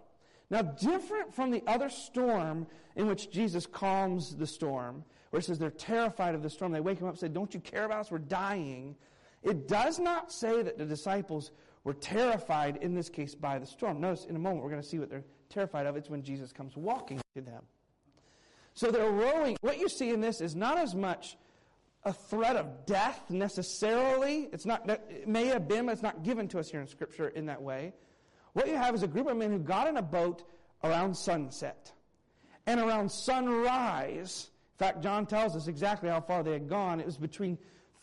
[0.51, 5.59] Now, different from the other storm in which Jesus calms the storm, where it says
[5.59, 6.73] they're terrified of the storm.
[6.73, 8.11] They wake him up and say, Don't you care about us?
[8.11, 8.97] We're dying.
[9.43, 11.53] It does not say that the disciples
[11.85, 14.01] were terrified, in this case, by the storm.
[14.01, 15.97] Notice in a moment we're going to see what they're terrified of.
[15.97, 17.63] It's when Jesus comes walking to them.
[18.75, 19.57] So they're rowing.
[19.61, 21.37] What you see in this is not as much
[22.05, 24.49] a threat of death necessarily.
[24.53, 27.29] It's not, it may have been, but it's not given to us here in Scripture
[27.29, 27.93] in that way.
[28.53, 30.45] What you have is a group of men who got in a boat
[30.85, 31.93] around sunset.
[32.67, 37.01] And around sunrise, fact, John tells us exactly how far they had gone.
[37.01, 37.59] It was between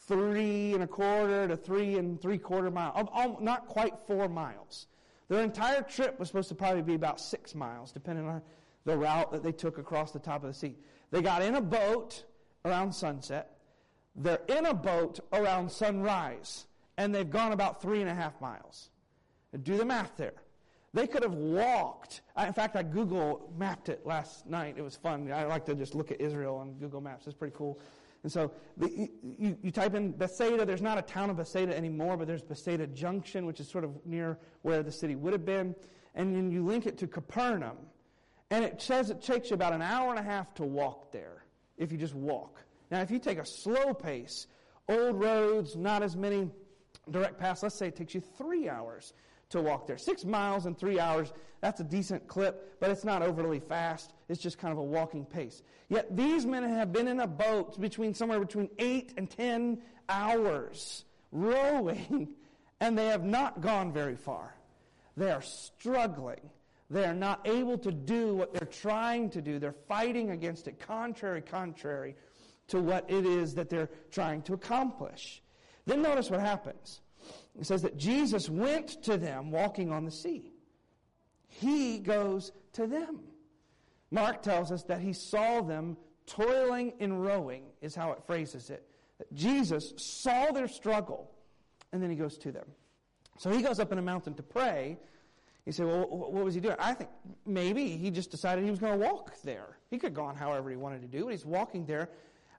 [0.07, 3.07] three and a quarter to three and three quarter miles,
[3.41, 4.87] not quite four miles.
[5.27, 8.41] Their entire trip was supposed to probably be about six miles, depending on
[8.85, 10.75] the route that they took across the top of the sea.
[11.11, 12.23] They got in a boat
[12.63, 13.57] around sunset.
[14.15, 16.65] They're in a boat around sunrise,
[16.97, 18.89] and they've gone about three and a half miles.
[19.63, 20.33] Do the math there.
[20.95, 22.21] They could have walked.
[22.37, 24.75] in fact, I Google mapped it last night.
[24.77, 25.29] It was fun.
[25.29, 27.27] I like to just look at Israel on Google Maps.
[27.27, 27.81] It's pretty cool.
[28.23, 30.65] And so the, you, you, type in Bethsaida.
[30.65, 33.91] There's not a town of Bethsaida anymore, but there's Bethsaida Junction, which is sort of
[34.05, 35.75] near where the city would have been.
[36.15, 37.75] And then you link it to Capernaum.
[38.49, 41.43] And it says it takes you about an hour and a half to walk there
[41.77, 42.63] if you just walk.
[42.89, 44.47] Now, if you take a slow pace,
[44.87, 46.49] old roads, not as many
[47.11, 49.11] direct paths, let's say it takes you three hours
[49.55, 49.97] to walk there.
[49.97, 54.13] Six miles in three hours, that's a decent clip, but it's not overly fast.
[54.29, 55.63] It's just kind of a walking pace.
[55.89, 61.05] Yet these men have been in a boat between somewhere between eight and ten hours
[61.31, 62.29] rowing,
[62.79, 64.55] and they have not gone very far.
[65.17, 66.49] They are struggling.
[66.89, 69.57] They are not able to do what they're trying to do.
[69.57, 72.15] They're fighting against it, contrary, contrary
[72.67, 75.41] to what it is that they're trying to accomplish.
[75.85, 77.01] Then notice what happens.
[77.59, 80.51] It says that Jesus went to them walking on the sea.
[81.47, 83.19] He goes to them.
[84.11, 88.87] Mark tells us that he saw them toiling and rowing, is how it phrases it.
[89.17, 91.31] That Jesus saw their struggle,
[91.91, 92.65] and then he goes to them.
[93.37, 94.97] So he goes up in a mountain to pray.
[95.65, 96.75] He said, Well, what was he doing?
[96.79, 97.09] I think
[97.45, 99.77] maybe he just decided he was going to walk there.
[99.89, 102.09] He could have gone however he wanted to do, but he's walking there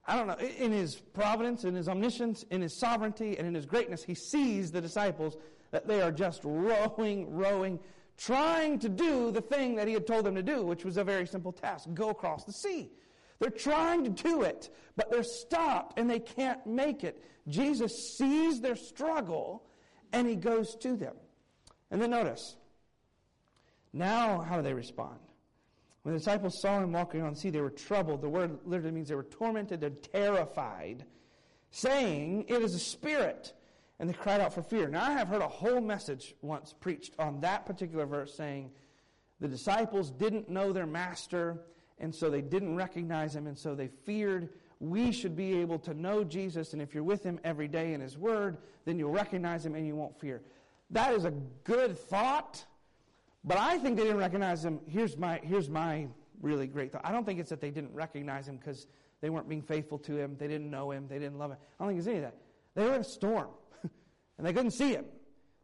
[0.07, 3.67] I don't know, in his providence, in his omniscience, in his sovereignty, and in his
[3.67, 5.37] greatness, he sees the disciples
[5.73, 7.81] that they are just rowing, rowing,
[8.17, 11.05] trying to do the thing that he had told them to do, which was a
[11.05, 12.91] very simple task go across the sea.
[13.39, 17.23] They're trying to do it, but they're stopped and they can't make it.
[17.49, 19.65] Jesus sees their struggle
[20.13, 21.17] and he goes to them.
[21.91, 22.57] And then notice,
[23.93, 25.19] now how do they respond?
[26.07, 28.23] When the disciples saw him walking on the sea, they were troubled.
[28.23, 31.05] The word literally means they were tormented, they're terrified,
[31.73, 33.55] saying, It is a spirit.
[33.99, 34.89] and they cried out for fear.
[34.89, 38.71] Now, I have heard a whole message once preached on that particular verse saying
[39.41, 41.63] the disciples didn't know their master,
[41.99, 44.51] and so they didn't recognize him, and so they feared.
[44.79, 48.01] We should be able to know Jesus, and if you're with him every day in
[48.01, 50.41] his word, then you'll recognize him and you won't fear.
[50.91, 51.33] That is a
[51.65, 52.65] good thought,
[53.47, 54.81] but I think they didn't recognize him.
[54.87, 56.09] Here's my, here's my
[56.43, 57.03] really great thought.
[57.05, 58.87] I don't think it's that they didn't recognize him because
[59.21, 61.59] they weren't being faithful to him, they didn't know him, they didn't love him.
[61.79, 62.37] I don't think it's any of that.
[62.75, 63.49] They were in a storm,
[64.39, 65.07] and they couldn't see him.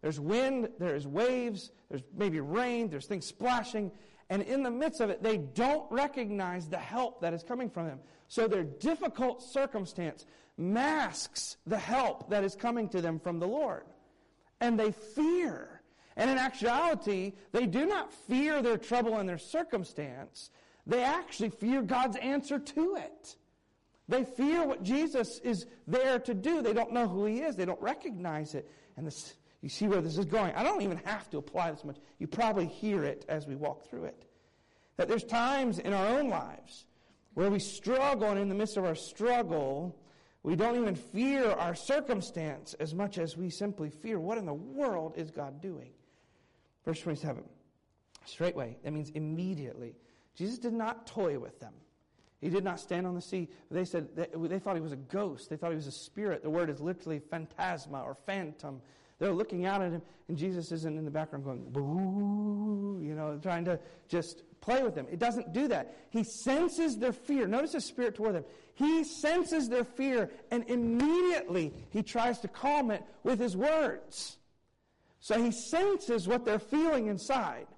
[0.00, 3.92] There's wind, there's waves, there's maybe rain, there's things splashing,
[4.30, 7.86] and in the midst of it, they don't recognize the help that is coming from
[7.86, 8.00] them.
[8.28, 10.24] So their difficult circumstance
[10.56, 13.84] masks the help that is coming to them from the Lord.
[14.60, 15.81] And they fear.
[16.16, 20.50] And in actuality, they do not fear their trouble and their circumstance.
[20.86, 23.36] They actually fear God's answer to it.
[24.08, 26.60] They fear what Jesus is there to do.
[26.60, 27.56] They don't know who he is.
[27.56, 28.70] They don't recognize it.
[28.96, 30.54] And this, you see where this is going.
[30.54, 31.96] I don't even have to apply this much.
[32.18, 34.26] You probably hear it as we walk through it.
[34.96, 36.86] That there's times in our own lives
[37.34, 39.96] where we struggle, and in the midst of our struggle,
[40.42, 44.52] we don't even fear our circumstance as much as we simply fear what in the
[44.52, 45.92] world is God doing.
[46.84, 47.44] Verse 27.
[48.24, 48.76] Straightway.
[48.84, 49.94] That means immediately.
[50.34, 51.74] Jesus did not toy with them.
[52.40, 53.48] He did not stand on the sea.
[53.70, 55.48] They said they thought he was a ghost.
[55.48, 56.42] They thought he was a spirit.
[56.42, 58.82] The word is literally phantasma or phantom.
[59.20, 63.38] They're looking out at him, and Jesus isn't in the background going, boo, you know,
[63.40, 65.06] trying to just play with them.
[65.12, 65.96] It doesn't do that.
[66.10, 67.46] He senses their fear.
[67.46, 68.44] Notice his spirit toward them.
[68.74, 74.38] He senses their fear, and immediately he tries to calm it with his words.
[75.22, 77.68] So he senses what they're feeling inside,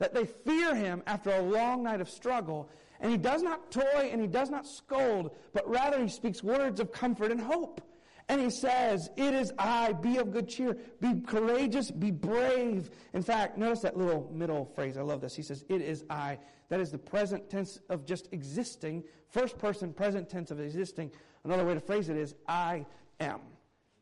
[0.00, 2.68] that they fear him after a long night of struggle.
[3.00, 6.80] And he does not toy and he does not scold, but rather he speaks words
[6.80, 7.80] of comfort and hope.
[8.28, 12.90] And he says, It is I, be of good cheer, be courageous, be brave.
[13.14, 14.96] In fact, notice that little middle phrase.
[14.96, 15.36] I love this.
[15.36, 16.36] He says, It is I.
[16.68, 21.12] That is the present tense of just existing, first person present tense of existing.
[21.44, 22.86] Another way to phrase it is, I
[23.20, 23.38] am.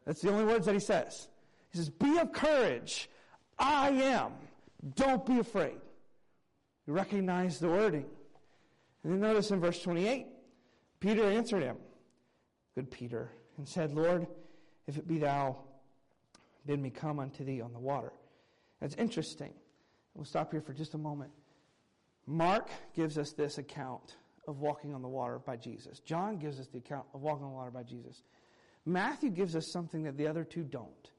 [0.06, 1.28] That's the only words that he says.
[1.77, 3.11] He says, Be of courage.
[3.59, 4.33] I am.
[4.95, 5.77] Don't be afraid.
[6.87, 8.07] You recognize the wording.
[9.03, 10.27] And then notice in verse 28,
[11.01, 11.77] Peter answered him,
[12.75, 14.27] Good Peter and said, Lord,
[14.87, 15.57] if it be thou,
[16.65, 18.12] bid me come unto thee on the water.
[18.81, 19.53] That's interesting.
[20.15, 21.31] We'll stop here for just a moment.
[22.27, 24.17] Mark gives us this account
[24.49, 26.01] of walking on the water by Jesus.
[26.01, 28.23] John gives us the account of walking on the water by Jesus.
[28.87, 31.11] Matthew gives us something that the other two don't.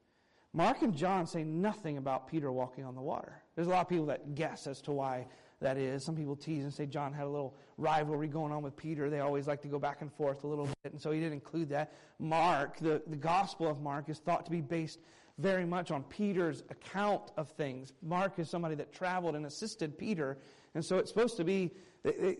[0.57, 3.43] Mark and John say nothing about Peter walking on the water.
[3.53, 5.27] There's a lot of people that guess as to why
[5.61, 6.03] that is.
[6.03, 9.07] Some people tease and say John had a little rivalry going on with Peter.
[9.07, 11.33] They always like to go back and forth a little bit, and so he didn't
[11.33, 11.93] include that.
[12.17, 14.97] Mark, the, the Gospel of Mark, is thought to be based
[15.37, 17.93] very much on Peter's account of things.
[18.01, 20.39] Mark is somebody that traveled and assisted Peter,
[20.73, 22.35] and so it's supposed to be, they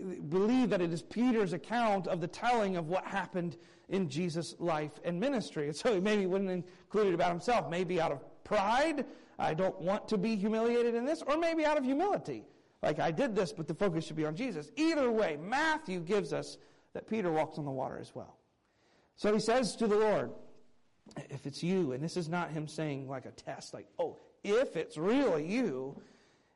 [0.66, 3.58] that it is Peter's account of the telling of what happened
[3.90, 5.68] in Jesus' life and ministry.
[5.68, 9.06] And so he maybe wouldn't include it about himself, maybe out of pride.
[9.40, 12.44] I don't want to be humiliated in this, or maybe out of humility.
[12.82, 14.72] Like, I did this, but the focus should be on Jesus.
[14.76, 16.58] Either way, Matthew gives us
[16.94, 18.38] that Peter walks on the water as well.
[19.16, 20.32] So he says to the Lord,
[21.30, 24.76] if it's you, and this is not him saying like a test, like, oh, if
[24.76, 26.00] it's really you,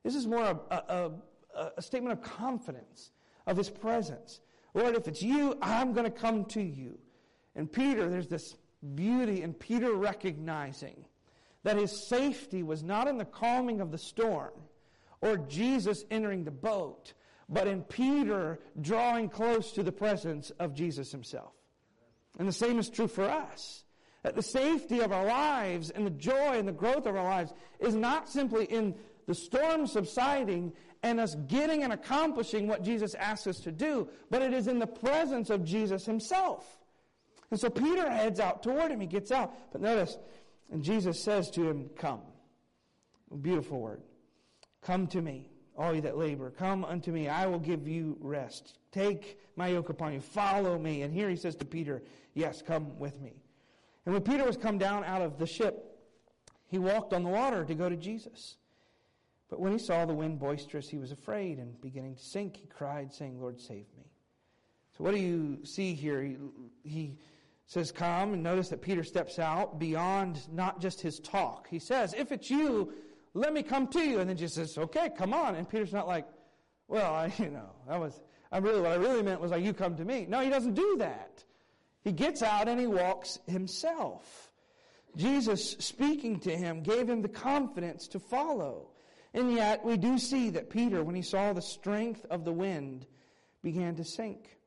[0.03, 1.11] this is more a, a,
[1.55, 3.11] a, a statement of confidence
[3.47, 4.41] of his presence.
[4.73, 6.97] Lord, if it's you, I'm going to come to you.
[7.55, 8.55] And Peter, there's this
[8.95, 11.05] beauty in Peter recognizing
[11.63, 14.51] that his safety was not in the calming of the storm,
[15.21, 17.13] or Jesus entering the boat,
[17.47, 21.53] but in Peter drawing close to the presence of Jesus himself.
[22.39, 23.83] And the same is true for us.
[24.23, 27.53] That the safety of our lives and the joy and the growth of our lives
[27.79, 28.95] is not simply in
[29.27, 34.41] the storm subsiding and us getting and accomplishing what Jesus asks us to do, but
[34.41, 36.80] it is in the presence of Jesus himself.
[37.51, 39.01] And so Peter heads out toward him.
[39.01, 39.53] He gets out.
[39.71, 40.17] But notice,
[40.71, 42.21] and Jesus says to him, Come.
[43.41, 44.01] Beautiful word.
[44.81, 46.49] Come to me, all you that labor.
[46.49, 47.27] Come unto me.
[47.27, 48.77] I will give you rest.
[48.91, 50.21] Take my yoke upon you.
[50.21, 51.03] Follow me.
[51.03, 52.01] And here he says to Peter,
[52.33, 53.33] Yes, come with me.
[54.05, 55.99] And when Peter was come down out of the ship,
[56.67, 58.57] he walked on the water to go to Jesus.
[59.49, 62.67] But when he saw the wind boisterous, he was afraid, and beginning to sink, he
[62.67, 64.09] cried, saying, Lord, save me.
[64.97, 66.21] So what do you see here?
[66.21, 66.37] He,
[66.83, 67.17] he
[67.67, 71.67] says, Come, and notice that Peter steps out beyond not just his talk.
[71.69, 72.93] He says, If it's you,
[73.33, 74.19] let me come to you.
[74.19, 75.55] And then Jesus says, okay, come on.
[75.55, 76.27] And Peter's not like,
[76.87, 78.19] well, I, you know, that was,
[78.51, 80.25] I really, what I really meant was like, you come to me.
[80.27, 81.43] No, he doesn't do that.
[82.03, 84.51] He gets out and he walks himself.
[85.15, 88.89] Jesus, speaking to him, gave him the confidence to follow.
[89.33, 93.05] And yet, we do see that Peter, when he saw the strength of the wind,
[93.61, 94.57] began to sink.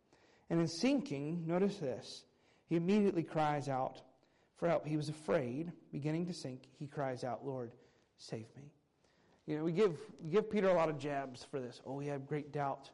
[0.49, 2.25] And in sinking, notice this,
[2.67, 4.01] he immediately cries out
[4.57, 4.87] for help.
[4.87, 6.63] He was afraid, beginning to sink.
[6.79, 7.73] He cries out, Lord,
[8.17, 8.73] save me.
[9.47, 11.83] You know, we give, we give Peter a lot of jabs for this.
[11.85, 12.91] Oh, he had great doubt.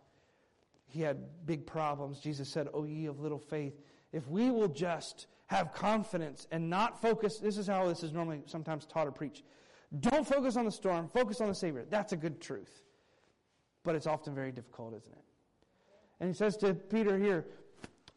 [0.88, 2.18] He had big problems.
[2.18, 3.80] Jesus said, Oh, ye of little faith.
[4.12, 8.42] If we will just have confidence and not focus, this is how this is normally
[8.46, 9.44] sometimes taught or preached.
[10.00, 11.84] Don't focus on the storm, focus on the Savior.
[11.88, 12.82] That's a good truth.
[13.84, 15.24] But it's often very difficult, isn't it?
[16.20, 17.46] And he says to Peter here,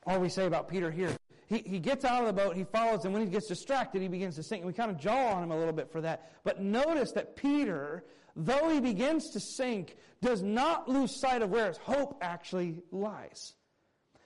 [0.06, 1.16] all we say about Peter here,
[1.54, 4.08] he, he gets out of the boat, he follows, and when he gets distracted, he
[4.08, 4.62] begins to sink.
[4.62, 6.32] And we kind of jaw on him a little bit for that.
[6.44, 8.04] But notice that Peter,
[8.36, 13.54] though he begins to sink, does not lose sight of where his hope actually lies.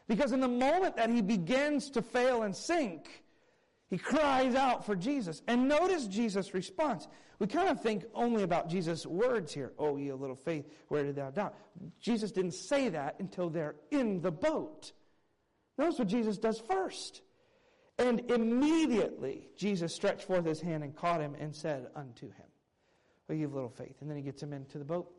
[0.07, 3.23] Because in the moment that he begins to fail and sink,
[3.89, 5.41] he cries out for Jesus.
[5.47, 7.07] And notice Jesus' response.
[7.39, 9.73] We kind of think only about Jesus' words here.
[9.78, 11.55] Oh, ye little faith, where did thou doubt?
[11.99, 14.91] Jesus didn't say that until they're in the boat.
[15.78, 17.21] Notice what Jesus does first.
[17.99, 22.45] And immediately Jesus stretched forth his hand and caught him and said unto him,
[23.30, 23.95] Oh, you have little faith.
[24.01, 25.11] And then he gets him into the boat,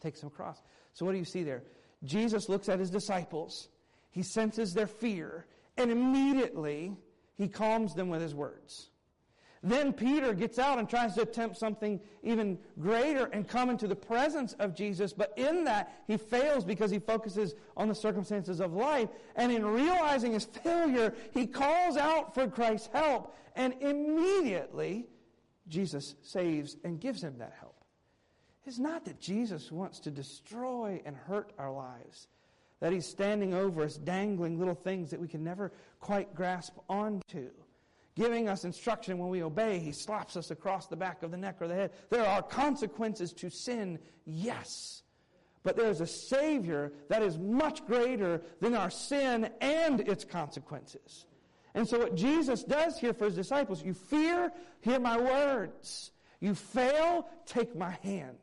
[0.00, 0.62] takes him across.
[0.92, 1.64] So what do you see there?
[2.04, 3.68] Jesus looks at his disciples,
[4.10, 6.96] he senses their fear, and immediately
[7.34, 8.90] he calms them with his words.
[9.66, 13.96] Then Peter gets out and tries to attempt something even greater and come into the
[13.96, 15.14] presence of Jesus.
[15.14, 19.08] But in that, he fails because he focuses on the circumstances of life.
[19.36, 23.34] And in realizing his failure, he calls out for Christ's help.
[23.56, 25.06] And immediately,
[25.66, 27.80] Jesus saves and gives him that help.
[28.66, 32.28] It's not that Jesus wants to destroy and hurt our lives,
[32.80, 37.50] that he's standing over us, dangling little things that we can never quite grasp onto
[38.16, 39.78] giving us instruction when we obey.
[39.78, 41.92] He slaps us across the back of the neck or the head.
[42.10, 45.02] There are consequences to sin, yes.
[45.62, 51.26] But there's a Savior that is much greater than our sin and its consequences.
[51.74, 56.12] And so, what Jesus does here for his disciples you fear, hear my words.
[56.40, 58.36] You fail, take my hand.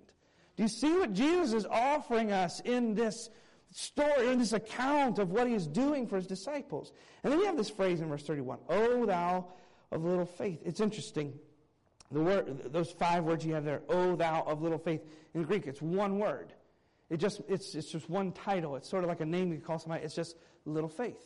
[0.57, 3.29] Do you see what Jesus is offering us in this
[3.71, 6.91] story, in this account of what he is doing for his disciples?
[7.23, 9.47] And then you have this phrase in verse 31 Oh, thou
[9.91, 10.59] of little faith.
[10.63, 11.33] It's interesting.
[12.11, 15.01] The word, those five words you have there, "O thou of little faith,"
[15.33, 16.53] in Greek, it's one word.
[17.09, 18.77] It just, it's, it's just one title.
[18.77, 20.03] It's sort of like a name you call somebody.
[20.03, 21.19] It's just little faith.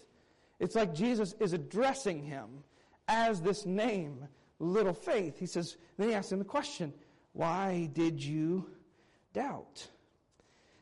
[0.59, 2.63] It's like Jesus is addressing him
[3.07, 4.27] as this name,
[4.59, 5.37] little faith.
[5.37, 6.93] He says, then he asks him the question,
[7.33, 8.69] why did you
[9.33, 9.87] doubt?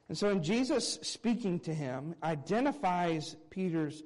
[0.10, 4.04] And so, in Jesus speaking to him, identifies Peter's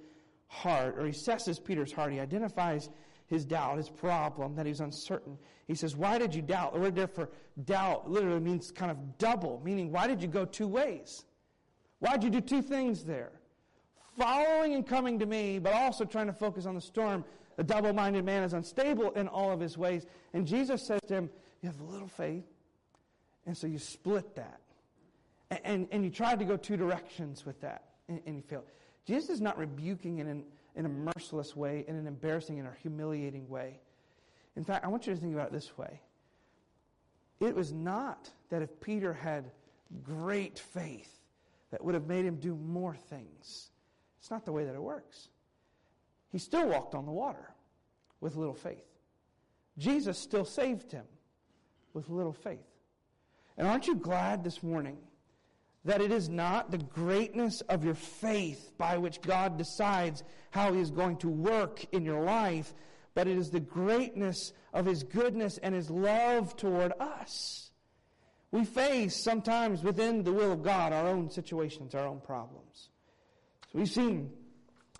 [0.48, 2.14] heart, or he assesses Peter's heart.
[2.14, 2.90] He identifies
[3.28, 5.38] his doubt, his problem, that he's uncertain.
[5.68, 6.74] He says, Why did you doubt?
[6.74, 7.30] The word there for
[7.66, 11.26] doubt literally means kind of double, meaning, why did you go two ways?
[12.00, 13.32] Why did you do two things there?
[14.18, 17.26] Following and coming to me, but also trying to focus on the storm.
[17.58, 20.06] A double minded man is unstable in all of his ways.
[20.34, 21.30] And Jesus says to him,
[21.62, 22.46] You have a little faith.
[23.46, 24.62] And so you split that.
[25.50, 28.66] And, and, you tried to go two directions with that, and, and you failed.
[29.06, 30.44] Jesus is not rebuking in an
[30.78, 33.80] in a merciless way, in an embarrassing and a humiliating way.
[34.56, 36.00] In fact, I want you to think about it this way.
[37.40, 39.52] It was not that if Peter had
[40.04, 41.12] great faith
[41.72, 43.72] that would have made him do more things.
[44.20, 45.30] It's not the way that it works.
[46.32, 47.54] He still walked on the water
[48.22, 48.86] with little faith.
[49.78, 51.06] Jesus still saved him
[51.94, 52.68] with little faith.
[53.58, 54.98] And aren't you glad this morning
[55.88, 60.22] that it is not the greatness of your faith by which God decides
[60.52, 62.74] how He is going to work in your life,
[63.16, 67.72] but it is the greatness of His goodness and His love toward us.
[68.52, 72.90] We face sometimes within the will of God our own situations, our own problems.
[73.72, 74.32] So we've seen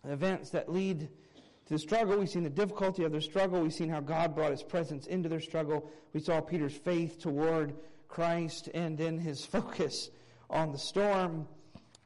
[0.08, 2.18] events that lead to the struggle.
[2.18, 3.62] We've seen the difficulty of their struggle.
[3.62, 5.92] We've seen how God brought His presence into their struggle.
[6.14, 7.76] We saw Peter's faith toward
[8.08, 10.10] Christ and then his focus
[10.50, 11.48] on the storm.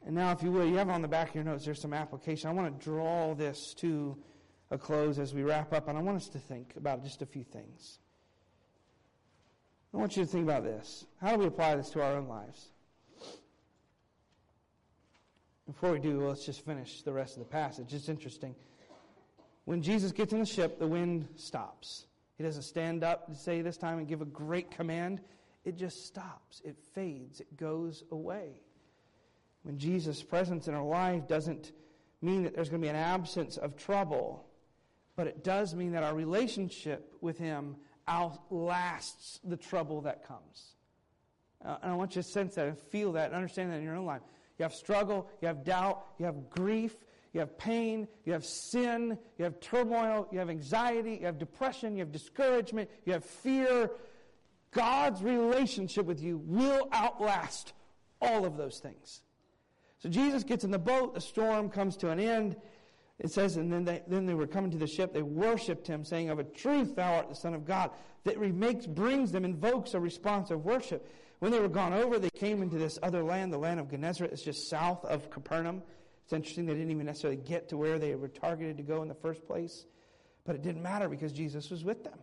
[0.06, 1.94] And now, if you will, you have on the back of your notes, there's some
[1.94, 2.50] application.
[2.50, 4.18] I want to draw this to
[4.72, 7.26] a close as we wrap up, and I want us to think about just a
[7.26, 8.00] few things.
[9.94, 11.06] I want you to think about this.
[11.20, 12.70] How do we apply this to our own lives?
[15.68, 17.94] Before we do, let's just finish the rest of the passage.
[17.94, 18.56] It's interesting.
[19.66, 22.06] When Jesus gets in the ship, the wind stops.
[22.38, 25.22] He doesn't stand up to say this time and give a great command
[25.64, 28.62] it just stops, it fades, it goes away.
[29.64, 31.72] When Jesus' presence in our life doesn't
[32.22, 34.46] mean that there's going to be an absence of trouble,
[35.16, 37.76] but it does mean that our relationship with Him
[38.08, 40.76] outlasts the trouble that comes.
[41.64, 43.84] Uh, and I want you to sense that and feel that and understand that in
[43.84, 44.22] your own life.
[44.58, 46.96] You have struggle, you have doubt, you have grief,
[47.34, 51.96] you have pain, you have sin, you have turmoil, you have anxiety, you have depression,
[51.96, 53.92] you have discouragement, you have fear.
[54.74, 57.74] God's relationship with you will outlast
[58.22, 59.22] all of those things.
[60.00, 62.56] So Jesus gets in the boat, the storm comes to an end.
[63.20, 66.04] It says, and then they, then they were coming to the ship, they worshiped him,
[66.04, 67.92] saying, Of a truth, thou art the Son of God.
[68.24, 71.08] That remakes, brings them, invokes a response of worship.
[71.40, 74.32] When they were gone over, they came into this other land, the land of Gennesaret.
[74.32, 75.82] It's just south of Capernaum.
[76.24, 79.08] It's interesting they didn't even necessarily get to where they were targeted to go in
[79.08, 79.86] the first place.
[80.46, 82.18] But it didn't matter because Jesus was with them.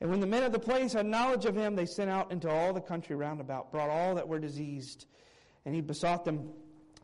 [0.00, 2.48] And when the men of the place had knowledge of him, they sent out into
[2.48, 5.06] all the country round about, brought all that were diseased.
[5.64, 6.50] And he besought them,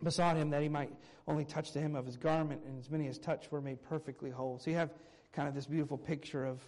[0.02, 0.92] besought him that he might
[1.26, 4.30] only touch the hem of his garment, and as many as touched were made perfectly
[4.30, 4.58] whole.
[4.58, 4.90] So you have
[5.32, 6.60] kind of this beautiful picture of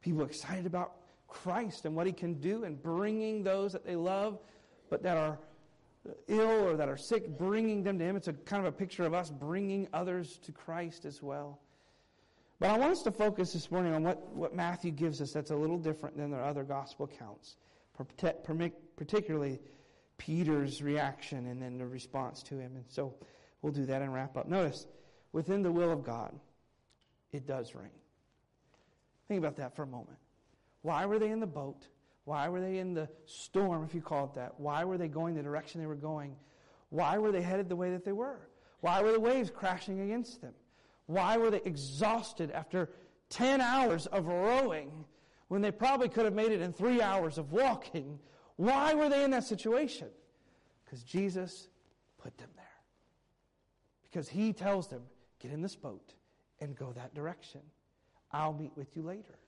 [0.00, 0.94] people excited about
[1.28, 4.40] Christ and what he can do and bringing those that they love,
[4.90, 5.38] but that are
[6.26, 8.16] ill or that are sick, bringing them to him.
[8.16, 11.60] It's a kind of a picture of us bringing others to Christ as well.
[12.60, 15.52] But I want us to focus this morning on what, what Matthew gives us that's
[15.52, 17.56] a little different than the other gospel accounts,
[18.96, 19.60] particularly
[20.16, 22.74] Peter's reaction and then the response to him.
[22.74, 23.14] And so
[23.62, 24.48] we'll do that and wrap up.
[24.48, 24.86] Notice,
[25.32, 26.34] within the will of God,
[27.30, 27.90] it does rain.
[29.28, 30.18] Think about that for a moment.
[30.82, 31.86] Why were they in the boat?
[32.24, 34.58] Why were they in the storm, if you call it that?
[34.58, 36.34] Why were they going the direction they were going?
[36.90, 38.48] Why were they headed the way that they were?
[38.80, 40.54] Why were the waves crashing against them?
[41.08, 42.90] Why were they exhausted after
[43.30, 45.06] 10 hours of rowing
[45.48, 48.18] when they probably could have made it in three hours of walking?
[48.56, 50.08] Why were they in that situation?
[50.84, 51.68] Because Jesus
[52.18, 52.66] put them there.
[54.02, 55.00] Because he tells them,
[55.40, 56.12] get in this boat
[56.60, 57.62] and go that direction.
[58.30, 59.38] I'll meet with you later.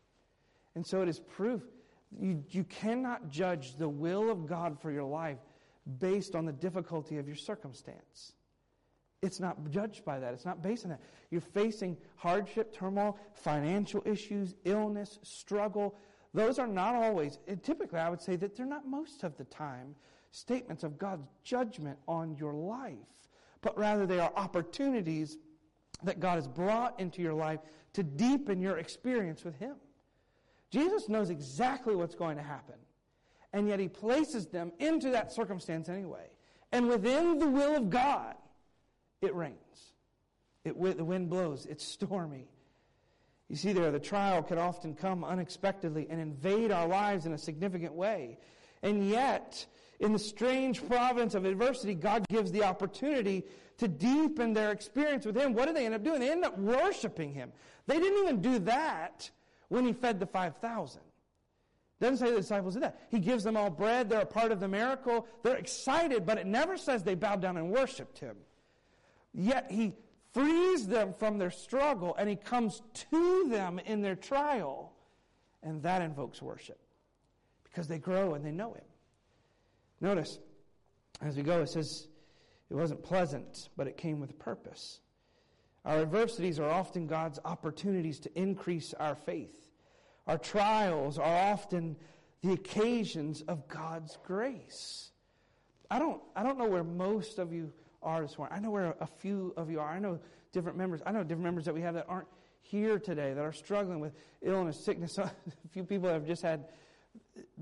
[0.75, 1.63] And so it is proof.
[2.19, 5.39] You, you cannot judge the will of God for your life
[5.99, 8.33] based on the difficulty of your circumstance.
[9.23, 10.33] It's not judged by that.
[10.33, 11.01] It's not based on that.
[11.31, 15.95] You're facing hardship, turmoil, financial issues, illness, struggle.
[16.33, 19.95] Those are not always, typically, I would say that they're not most of the time
[20.31, 22.95] statements of God's judgment on your life,
[23.63, 25.37] but rather they are opportunities
[26.03, 27.61] that God has brought into your life
[27.93, 29.75] to deepen your experience with Him.
[30.71, 32.77] Jesus knows exactly what's going to happen,
[33.53, 36.29] and yet He places them into that circumstance anyway.
[36.73, 38.37] And within the will of God,
[39.23, 39.57] it rains.
[40.65, 41.67] It, the wind blows.
[41.67, 42.49] It's stormy.
[43.49, 47.39] You see, there, the trial can often come unexpectedly and invade our lives in a
[47.39, 48.39] significant way.
[48.83, 49.67] And yet,
[49.99, 53.45] in the strange providence of adversity, God gives the opportunity
[53.79, 55.55] to deepen their experience with Him.
[55.55, 56.21] What do they end up doing?
[56.21, 57.53] They end up worshiping Him.
[57.87, 59.31] They didn't even do that
[59.69, 61.01] when He fed the 5,000.
[62.01, 62.99] Doesn't say the disciples did that.
[63.11, 64.09] He gives them all bread.
[64.09, 65.27] They're a part of the miracle.
[65.43, 68.37] They're excited, but it never says they bowed down and worshiped Him.
[69.33, 69.95] Yet He
[70.33, 74.93] frees them from their struggle, and He comes to them in their trial.
[75.63, 76.79] And that invokes worship
[77.65, 78.85] because they grow and they know Him.
[80.01, 80.39] Notice,
[81.21, 82.09] as we go, it says,
[82.71, 85.01] it wasn't pleasant, but it came with purpose.
[85.85, 89.57] Our adversities are often God's opportunities to increase our faith.
[90.27, 91.97] Our trials are often
[92.43, 95.11] the occasions of God's grace.
[95.91, 97.73] I don't, I don't know where most of you
[98.03, 98.57] are this morning.
[98.57, 99.89] I know where a few of you are.
[99.89, 100.19] I know
[100.53, 101.01] different members.
[101.05, 102.29] I know different members that we have that aren't
[102.63, 105.19] here today, that are struggling with illness, sickness.
[105.19, 105.31] a
[105.71, 106.67] few people have just had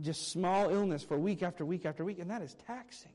[0.00, 3.12] just small illness for week after week after week, and that is taxing.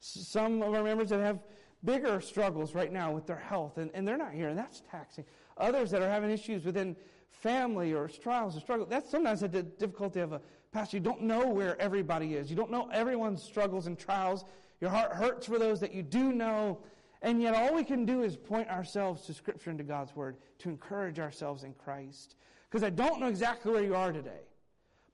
[0.00, 1.40] Some of our members that have
[1.84, 5.24] bigger struggles right now with their health, and, and they're not here, and that's taxing.
[5.56, 6.96] Others that are having issues within
[7.30, 10.40] family or trials or struggle, that's sometimes the difficulty of a
[10.72, 10.96] pastor.
[10.96, 12.50] You don't know where everybody is.
[12.50, 14.44] You don't know everyone's struggles and trials.
[14.80, 16.78] Your heart hurts for those that you do know.
[17.22, 20.36] And yet, all we can do is point ourselves to Scripture and to God's Word
[20.60, 22.36] to encourage ourselves in Christ.
[22.70, 24.40] Because I don't know exactly where you are today.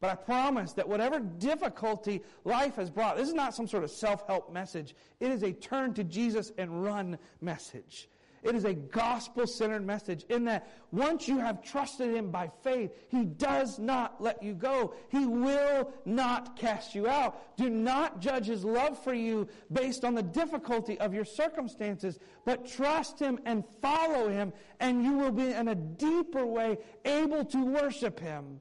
[0.00, 3.90] But I promise that whatever difficulty life has brought, this is not some sort of
[3.90, 4.94] self help message.
[5.20, 8.08] It is a turn to Jesus and run message.
[8.42, 12.92] It is a gospel centered message in that once you have trusted Him by faith,
[13.08, 14.94] He does not let you go.
[15.10, 17.56] He will not cast you out.
[17.56, 22.66] Do not judge His love for you based on the difficulty of your circumstances, but
[22.66, 27.64] trust Him and follow Him, and you will be in a deeper way able to
[27.64, 28.60] worship Him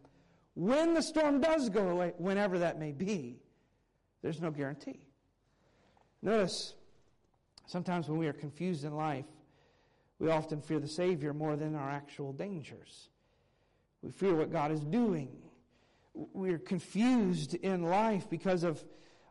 [0.55, 3.37] when the storm does go away, whenever that may be.
[4.21, 4.99] There's no guarantee.
[6.21, 6.73] Notice,
[7.67, 9.25] sometimes when we are confused in life,
[10.19, 13.09] We often fear the Savior more than our actual dangers.
[14.01, 15.29] We fear what God is doing.
[16.13, 18.83] We're confused in life because of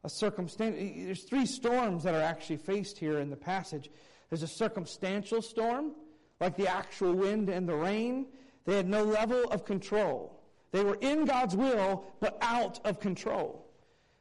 [0.05, 0.77] a circumstance.
[0.77, 3.91] There's three storms that are actually faced here in the passage.
[4.29, 5.93] There's a circumstantial storm,
[6.41, 8.27] like the actual wind and the rain.
[8.67, 10.43] They had no level of control.
[10.73, 13.67] They were in God's will, but out of control.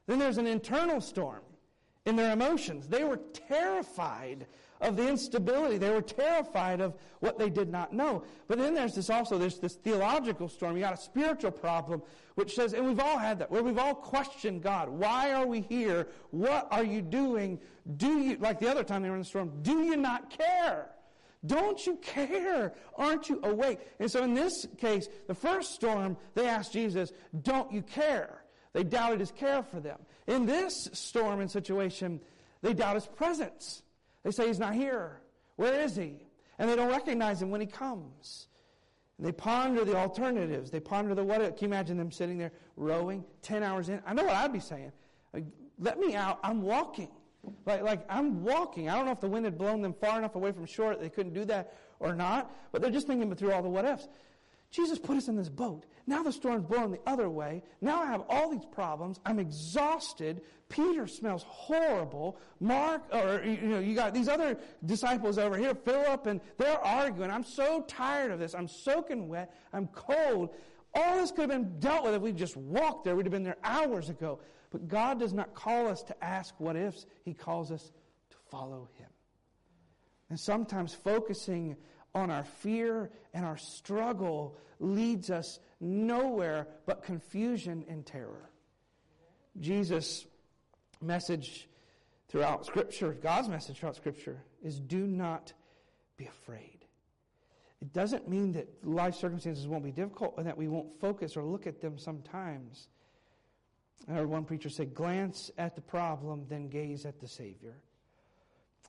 [0.08, 1.42] Then there's an internal storm
[2.06, 2.88] in their emotions.
[2.88, 4.48] They were terrified
[4.82, 5.78] of the instability.
[5.78, 8.24] They were terrified of what they did not know.
[8.48, 10.76] But then there's this also, there's this theological storm.
[10.76, 12.02] You got a spiritual problem,
[12.36, 14.90] which says, and we've all had that, where we've all questioned God.
[14.90, 16.08] Why are we here?
[16.32, 17.60] What are you doing?
[17.98, 20.90] Do you, like the other time they were in the storm, do you not care?
[21.46, 22.74] Don't you care?
[22.96, 23.80] Aren't you awake?
[24.00, 28.43] And so in this case, the first storm, they asked Jesus, Don't you care?
[28.74, 30.00] They doubted his care for them.
[30.28, 32.20] In this storm and situation,
[32.62, 33.84] they doubt his presence.
[34.24, 35.22] They say he's not here.
[35.56, 36.26] Where is he?
[36.58, 38.48] And they don't recognize him when he comes.
[39.18, 40.72] And they ponder the alternatives.
[40.72, 41.42] They ponder the what.
[41.42, 44.02] Can you imagine them sitting there rowing 10 hours in?
[44.06, 44.92] I know what I'd be saying.
[45.34, 45.46] Like,
[45.78, 46.40] Let me out.
[46.44, 47.10] I'm walking.
[47.66, 48.90] Like, like I'm walking.
[48.90, 51.02] I don't know if the wind had blown them far enough away from shore that
[51.02, 54.08] they couldn't do that or not, but they're just thinking through all the what ifs.
[54.74, 55.86] Jesus put us in this boat.
[56.08, 57.62] Now the storm's blowing the other way.
[57.80, 59.20] Now I have all these problems.
[59.24, 60.42] I'm exhausted.
[60.68, 62.40] Peter smells horrible.
[62.60, 67.30] Mark, or you know, you got these other disciples over here, Philip, and they're arguing.
[67.30, 68.56] I'm so tired of this.
[68.56, 69.54] I'm soaking wet.
[69.72, 70.50] I'm cold.
[70.96, 73.16] All this could have been dealt with if we just walked there.
[73.16, 74.40] We'd have been there hours ago.
[74.72, 77.06] But God does not call us to ask what ifs.
[77.24, 77.92] He calls us
[78.32, 79.10] to follow Him.
[80.32, 81.76] And sometimes focusing
[82.16, 88.50] on our fear and our struggle leads us nowhere but confusion and terror.
[89.60, 90.26] Jesus'
[91.02, 91.68] message
[92.28, 95.54] throughout Scripture, God's message throughout Scripture, is do not
[96.18, 96.80] be afraid.
[97.82, 101.44] It doesn't mean that life circumstances won't be difficult and that we won't focus or
[101.44, 102.88] look at them sometimes.
[104.08, 107.76] I heard one preacher say, glance at the problem, then gaze at the Savior.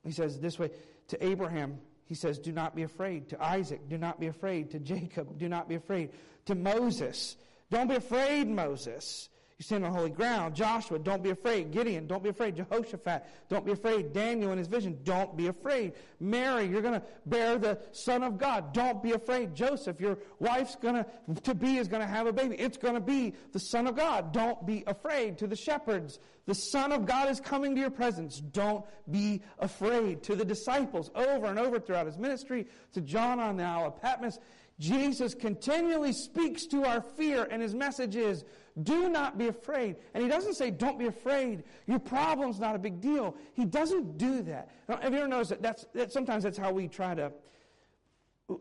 [0.04, 0.70] He says this way
[1.08, 3.28] to Abraham, he says, Do not be afraid.
[3.30, 4.70] To Isaac, do not be afraid.
[4.72, 6.10] To Jacob, do not be afraid.
[6.46, 7.36] To Moses,
[7.70, 9.28] don't be afraid, Moses.
[9.58, 10.56] You stand on holy ground.
[10.56, 11.70] Joshua, don't be afraid.
[11.70, 12.56] Gideon, don't be afraid.
[12.56, 14.12] Jehoshaphat, don't be afraid.
[14.12, 15.92] Daniel in his vision, don't be afraid.
[16.18, 18.72] Mary, you're going to bear the Son of God.
[18.72, 19.54] Don't be afraid.
[19.54, 21.04] Joseph, your wife's going
[21.44, 22.56] to, be is going to have a baby.
[22.56, 24.32] It's going to be the Son of God.
[24.32, 25.38] Don't be afraid.
[25.38, 28.40] To the shepherds, the Son of God is coming to your presence.
[28.40, 30.24] Don't be afraid.
[30.24, 34.02] To the disciples, over and over throughout his ministry, to John on the Isle of
[34.02, 34.40] Patmos,
[34.80, 38.44] Jesus continually speaks to our fear, and his message is,
[38.82, 39.96] do not be afraid.
[40.14, 41.62] And he doesn't say, don't be afraid.
[41.86, 43.36] Your problem's not a big deal.
[43.54, 44.70] He doesn't do that.
[44.88, 47.32] Now, have you ever noticed that, that's, that sometimes that's how we try to,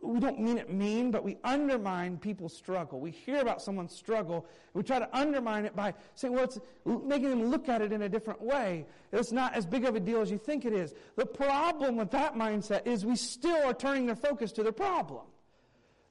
[0.01, 2.99] we don't mean it mean, but we undermine people's struggle.
[2.99, 4.45] We hear about someone's struggle.
[4.74, 8.03] We try to undermine it by saying, well, it's making them look at it in
[8.03, 8.86] a different way.
[9.11, 10.93] It's not as big of a deal as you think it is.
[11.16, 15.24] The problem with that mindset is we still are turning their focus to their problem.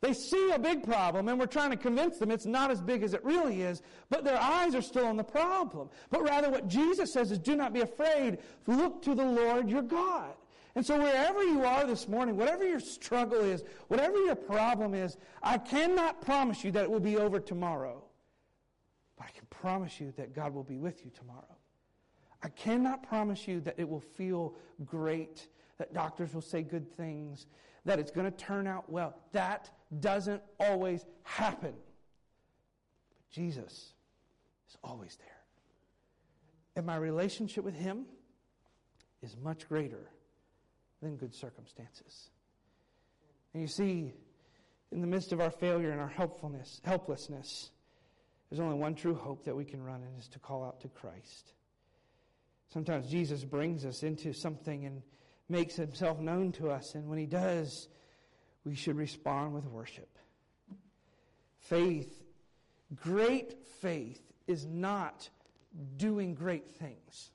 [0.02, 3.04] They see a big problem and we're trying to convince them it's not as big
[3.04, 5.88] as it really is, but their eyes are still on the problem.
[6.10, 8.38] But rather what Jesus says is do not be afraid.
[8.66, 10.34] Look to the Lord your God.
[10.74, 15.18] And so wherever you are this morning, whatever your struggle is, whatever your problem is,
[15.40, 18.02] I cannot promise you that it will be over tomorrow.
[19.16, 21.56] But I can promise you that God will be with you tomorrow.
[22.42, 25.46] I cannot promise you that it will feel great,
[25.78, 27.46] that doctors will say good things,
[27.84, 29.14] that it's going to turn out well.
[29.32, 29.70] That
[30.00, 31.72] doesn't always happen.
[31.72, 33.92] But Jesus
[34.68, 35.28] is always there.
[36.76, 38.06] And my relationship with Him
[39.22, 40.10] is much greater
[41.02, 42.30] than good circumstances.
[43.52, 44.14] And you see,
[44.90, 47.70] in the midst of our failure and our helpfulness, helplessness,
[48.48, 50.88] there's only one true hope that we can run, and is to call out to
[50.88, 51.52] Christ.
[52.72, 55.02] Sometimes Jesus brings us into something and
[55.52, 57.88] makes himself known to us, and when he does,
[58.64, 60.18] we should respond with worship.
[61.60, 62.24] Faith,
[62.96, 65.28] great faith, is not
[65.96, 67.30] doing great things.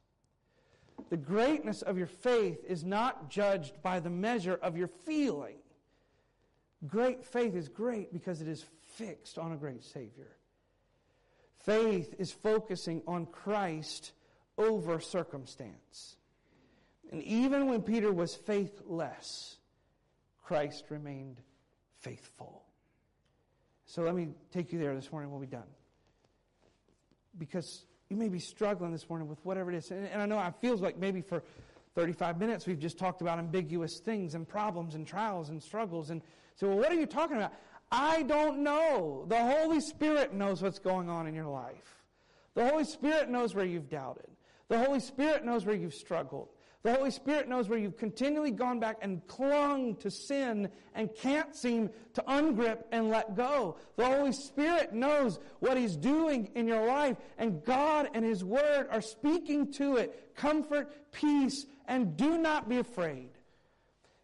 [1.09, 5.57] The greatness of your faith is not judged by the measure of your feeling.
[6.87, 8.65] Great faith is great because it is
[8.95, 10.35] fixed on a great Savior.
[11.59, 14.11] Faith is focusing on Christ
[14.57, 16.17] over circumstance.
[17.11, 19.57] And even when Peter was faithless,
[20.43, 21.41] Christ remained
[21.99, 22.63] faithful.
[23.85, 25.31] So let me take you there this morning.
[25.31, 25.63] We'll be done.
[27.37, 29.91] Because you may be struggling this morning with whatever it is.
[29.91, 31.43] And, and I know it feels like maybe for
[31.95, 36.09] 35 minutes, we've just talked about ambiguous things and problems and trials and struggles.
[36.09, 36.21] And
[36.55, 37.53] so, well, what are you talking about?
[37.91, 39.25] I don't know.
[39.27, 42.03] The Holy Spirit knows what's going on in your life.
[42.53, 44.29] The Holy Spirit knows where you've doubted.
[44.67, 46.49] The Holy Spirit knows where you've struggled.
[46.87, 51.53] The Holy Spirit knows where you've continually gone back and clung to sin and can't
[51.53, 53.75] seem to ungrip and let go.
[53.97, 58.87] The Holy Spirit knows what He's doing in your life, and God and His Word
[58.89, 60.33] are speaking to it.
[60.37, 63.31] Comfort, peace, and do not be afraid.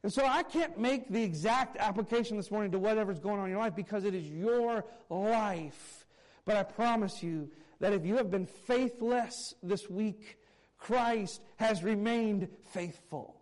[0.02, 3.52] And so I can't make the exact application this morning to whatever's going on in
[3.52, 6.06] your life because it is your life.
[6.46, 7.52] But I promise you
[7.82, 10.38] that if you have been faithless this week,
[10.84, 13.40] Christ has remained faithful.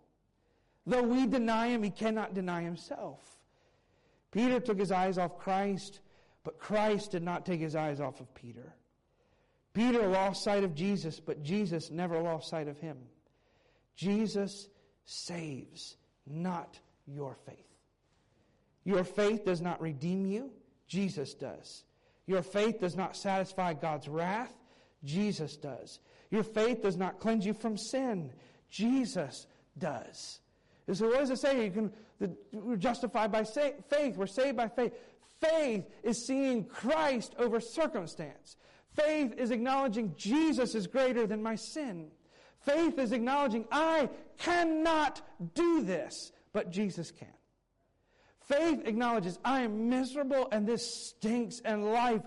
[0.86, 3.20] Though we deny him, he cannot deny himself.
[4.30, 5.98] Peter took his eyes off Christ,
[6.44, 8.74] but Christ did not take his eyes off of Peter.
[9.74, 12.98] Peter lost sight of Jesus, but Jesus never lost sight of him.
[13.96, 14.68] Jesus
[15.04, 16.78] saves, not
[17.08, 17.56] your faith.
[18.84, 20.50] Your faith does not redeem you,
[20.86, 21.82] Jesus does.
[22.26, 24.52] Your faith does not satisfy God's wrath,
[25.02, 25.98] Jesus does.
[26.32, 28.32] Your faith does not cleanse you from sin.
[28.70, 29.46] Jesus
[29.78, 30.40] does.
[30.88, 31.66] And so what does it say?
[31.66, 34.16] You can, the, we're justified by faith.
[34.16, 34.94] We're saved by faith.
[35.40, 38.56] Faith is seeing Christ over circumstance.
[38.96, 42.10] Faith is acknowledging Jesus is greater than my sin.
[42.60, 44.08] Faith is acknowledging I
[44.38, 45.20] cannot
[45.54, 47.28] do this, but Jesus can.
[48.40, 52.22] Faith acknowledges I am miserable and this stinks and life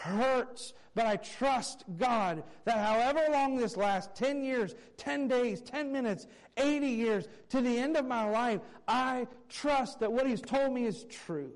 [0.00, 5.92] hurts, but I trust God that however long this lasts 10 years, 10 days, 10
[5.92, 6.26] minutes,
[6.56, 10.86] 80 years, to the end of my life, I trust that what He's told me
[10.86, 11.52] is true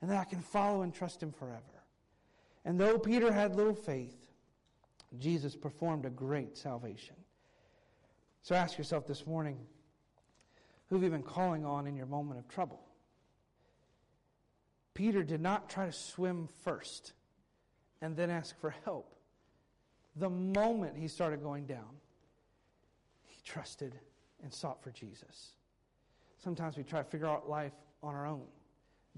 [0.00, 1.62] and that I can follow and trust Him forever.
[2.64, 4.28] And though Peter had little faith,
[5.18, 7.16] Jesus performed a great salvation.
[8.42, 9.58] So ask yourself this morning
[10.88, 12.80] who have you been calling on in your moment of trouble?
[14.98, 17.12] Peter did not try to swim first
[18.00, 19.14] and then ask for help.
[20.16, 22.00] The moment he started going down,
[23.24, 23.94] he trusted
[24.42, 25.52] and sought for Jesus.
[26.42, 28.42] Sometimes we try to figure out life on our own,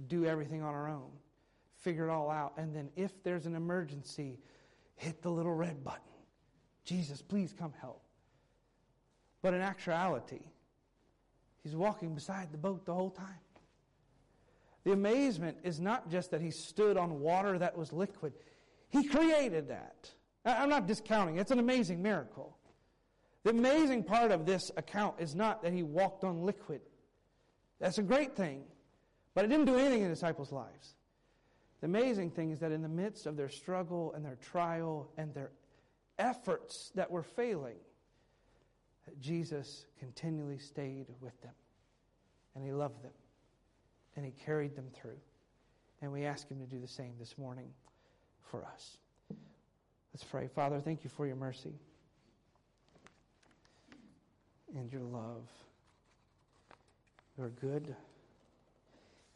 [0.07, 1.09] do everything on our own,
[1.79, 4.39] figure it all out, and then if there's an emergency,
[4.97, 6.03] hit the little red button.
[6.85, 8.03] Jesus, please come help.
[9.41, 10.43] But in actuality,
[11.63, 13.41] he's walking beside the boat the whole time.
[14.85, 18.33] The amazement is not just that he stood on water that was liquid,
[18.89, 20.11] he created that.
[20.45, 22.57] I'm not discounting, it's an amazing miracle.
[23.43, 26.81] The amazing part of this account is not that he walked on liquid.
[27.79, 28.63] That's a great thing,
[29.35, 30.95] but it didn't do anything in the disciples' lives.
[31.81, 35.33] The amazing thing is that in the midst of their struggle and their trial and
[35.35, 35.53] their
[36.19, 37.77] efforts that were failing,
[39.21, 41.55] Jesus continually stayed with them.
[42.55, 43.13] And he loved them.
[44.17, 45.19] And he carried them through.
[46.03, 47.69] And we ask him to do the same this morning
[48.51, 48.97] for us.
[50.13, 50.49] Let's pray.
[50.49, 51.75] Father, thank you for your mercy
[54.77, 55.47] and your love.
[57.39, 57.95] You're good.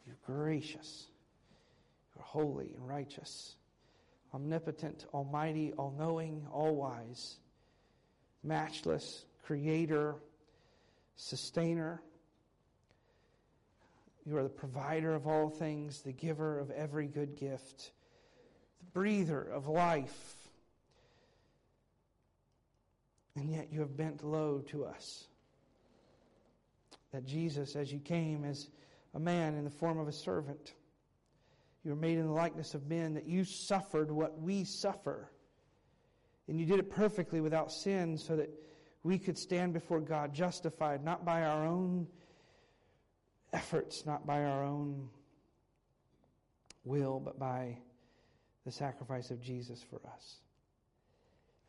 [0.05, 1.05] You're gracious.
[2.15, 3.55] You're holy and righteous,
[4.33, 7.37] omnipotent, almighty, all knowing, all wise,
[8.43, 10.15] matchless, creator,
[11.15, 12.01] sustainer.
[14.25, 17.91] You are the provider of all things, the giver of every good gift
[18.79, 20.35] the breather of life.
[23.35, 25.25] And yet you have bent low to us.
[27.11, 28.69] That Jesus, as you came as
[29.13, 30.73] a man in the form of a servant,
[31.83, 35.29] you were made in the likeness of men, that you suffered what we suffer.
[36.47, 38.49] And you did it perfectly without sin so that
[39.03, 42.07] we could stand before God justified, not by our own
[43.55, 45.09] efforts, not by our own
[46.83, 47.77] will, but by
[48.65, 50.35] the sacrifice of Jesus for us.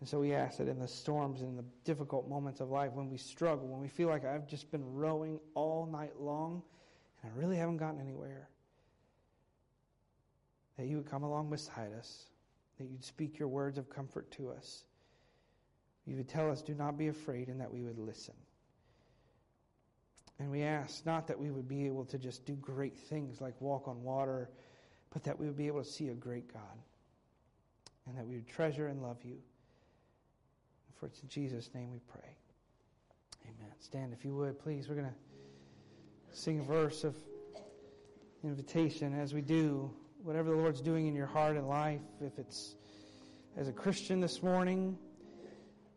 [0.01, 3.09] And so we ask that in the storms and the difficult moments of life, when
[3.09, 6.63] we struggle, when we feel like I've just been rowing all night long
[7.23, 8.49] and I really haven't gotten anywhere,
[10.77, 12.27] that you would come along beside us,
[12.79, 14.85] that you'd speak your words of comfort to us.
[16.05, 18.35] You would tell us, do not be afraid, and that we would listen.
[20.39, 23.55] And we ask not that we would be able to just do great things like
[23.61, 24.51] walk on water
[25.17, 26.63] but that we would be able to see a great God
[28.07, 29.39] and that we would treasure and love you.
[31.01, 32.37] For it's in Jesus' name we pray.
[33.45, 33.73] Amen.
[33.81, 34.91] Stand if you would, please.
[34.91, 37.17] We're going to sing a verse of
[38.45, 39.91] invitation as we do
[40.23, 42.75] whatever the Lord's doing in your heart and life, if it's
[43.57, 44.99] as a Christian this morning,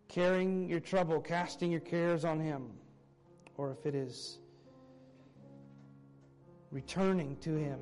[0.08, 2.72] carrying your trouble, casting your cares on Him,
[3.60, 4.40] or if it is
[6.72, 7.78] returning to Him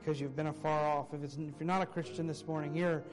[0.00, 1.12] because you've been afar off.
[1.12, 3.04] If, it's, if you're not a Christian this morning, here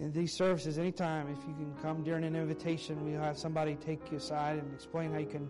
[0.00, 4.12] in these services, anytime, if you can come during an invitation, we'll have somebody take
[4.12, 5.48] you aside and explain how you can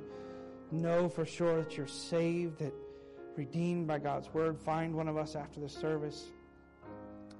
[0.70, 2.72] know for sure that you're saved, that
[3.36, 4.58] redeemed by God's word.
[4.58, 6.30] Find one of us after the service.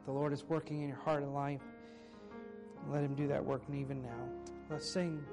[0.04, 1.62] The Lord is working in your heart and life.
[2.90, 4.28] Let Him do that work and even now.
[4.68, 5.24] Let's sing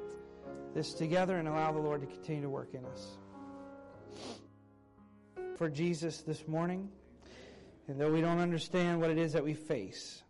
[0.73, 3.17] this together and allow the Lord to continue to work in us.
[5.57, 6.89] For Jesus this morning,
[7.87, 10.21] and though we don't understand what it is that we face,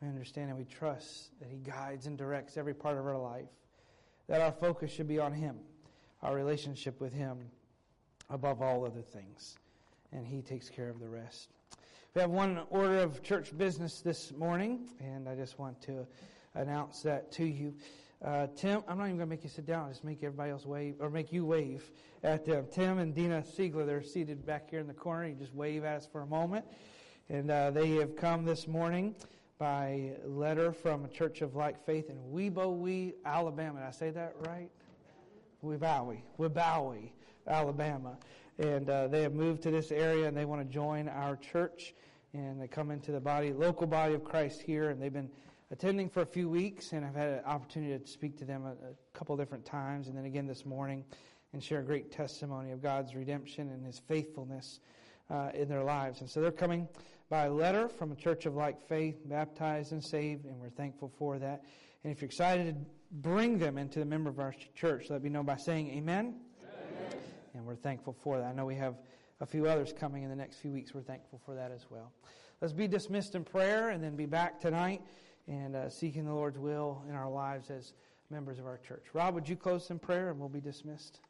[0.00, 3.50] we understand and we trust that He guides and directs every part of our life,
[4.28, 5.58] that our focus should be on Him,
[6.22, 7.38] our relationship with Him
[8.30, 9.56] above all other things,
[10.12, 11.48] and He takes care of the rest.
[12.14, 16.06] We have one order of church business this morning, and I just want to
[16.54, 17.74] announce that to you.
[18.24, 19.88] Uh, Tim, I'm not even going to make you sit down.
[19.88, 21.90] Just make everybody else wave, or make you wave
[22.22, 22.66] at them.
[22.72, 25.26] Tim and Dina Siegler, they're seated back here in the corner.
[25.26, 26.64] You just wave at us for a moment.
[27.28, 29.16] And uh, they have come this morning
[29.58, 33.80] by letter from a church of like faith in Webowie, Alabama.
[33.80, 34.70] Did I say that right?
[35.64, 37.10] Webowie, Webowie,
[37.48, 38.18] Alabama.
[38.58, 41.94] And uh, they have moved to this area and they want to join our church.
[42.34, 45.30] And they come into the body, local body of Christ here, and they've been
[45.72, 48.72] attending for a few weeks, and I've had an opportunity to speak to them a,
[48.72, 51.02] a couple different times, and then again this morning,
[51.54, 54.80] and share a great testimony of God's redemption and His faithfulness
[55.30, 56.20] uh, in their lives.
[56.20, 56.86] And so they're coming
[57.30, 61.38] by letter from a church of like faith, baptized and saved, and we're thankful for
[61.38, 61.64] that.
[62.04, 65.30] And if you're excited to bring them into the member of our church, let me
[65.30, 66.34] know by saying amen.
[66.60, 67.18] amen.
[67.54, 68.44] And we're thankful for that.
[68.44, 68.96] I know we have
[69.40, 70.92] a few others coming in the next few weeks.
[70.92, 72.12] We're thankful for that as well.
[72.60, 75.00] Let's be dismissed in prayer and then be back tonight
[75.48, 77.92] and uh, seeking the Lord's will in our lives as
[78.30, 79.04] members of our church.
[79.12, 81.20] Rob, would you close in prayer and we'll be dismissed?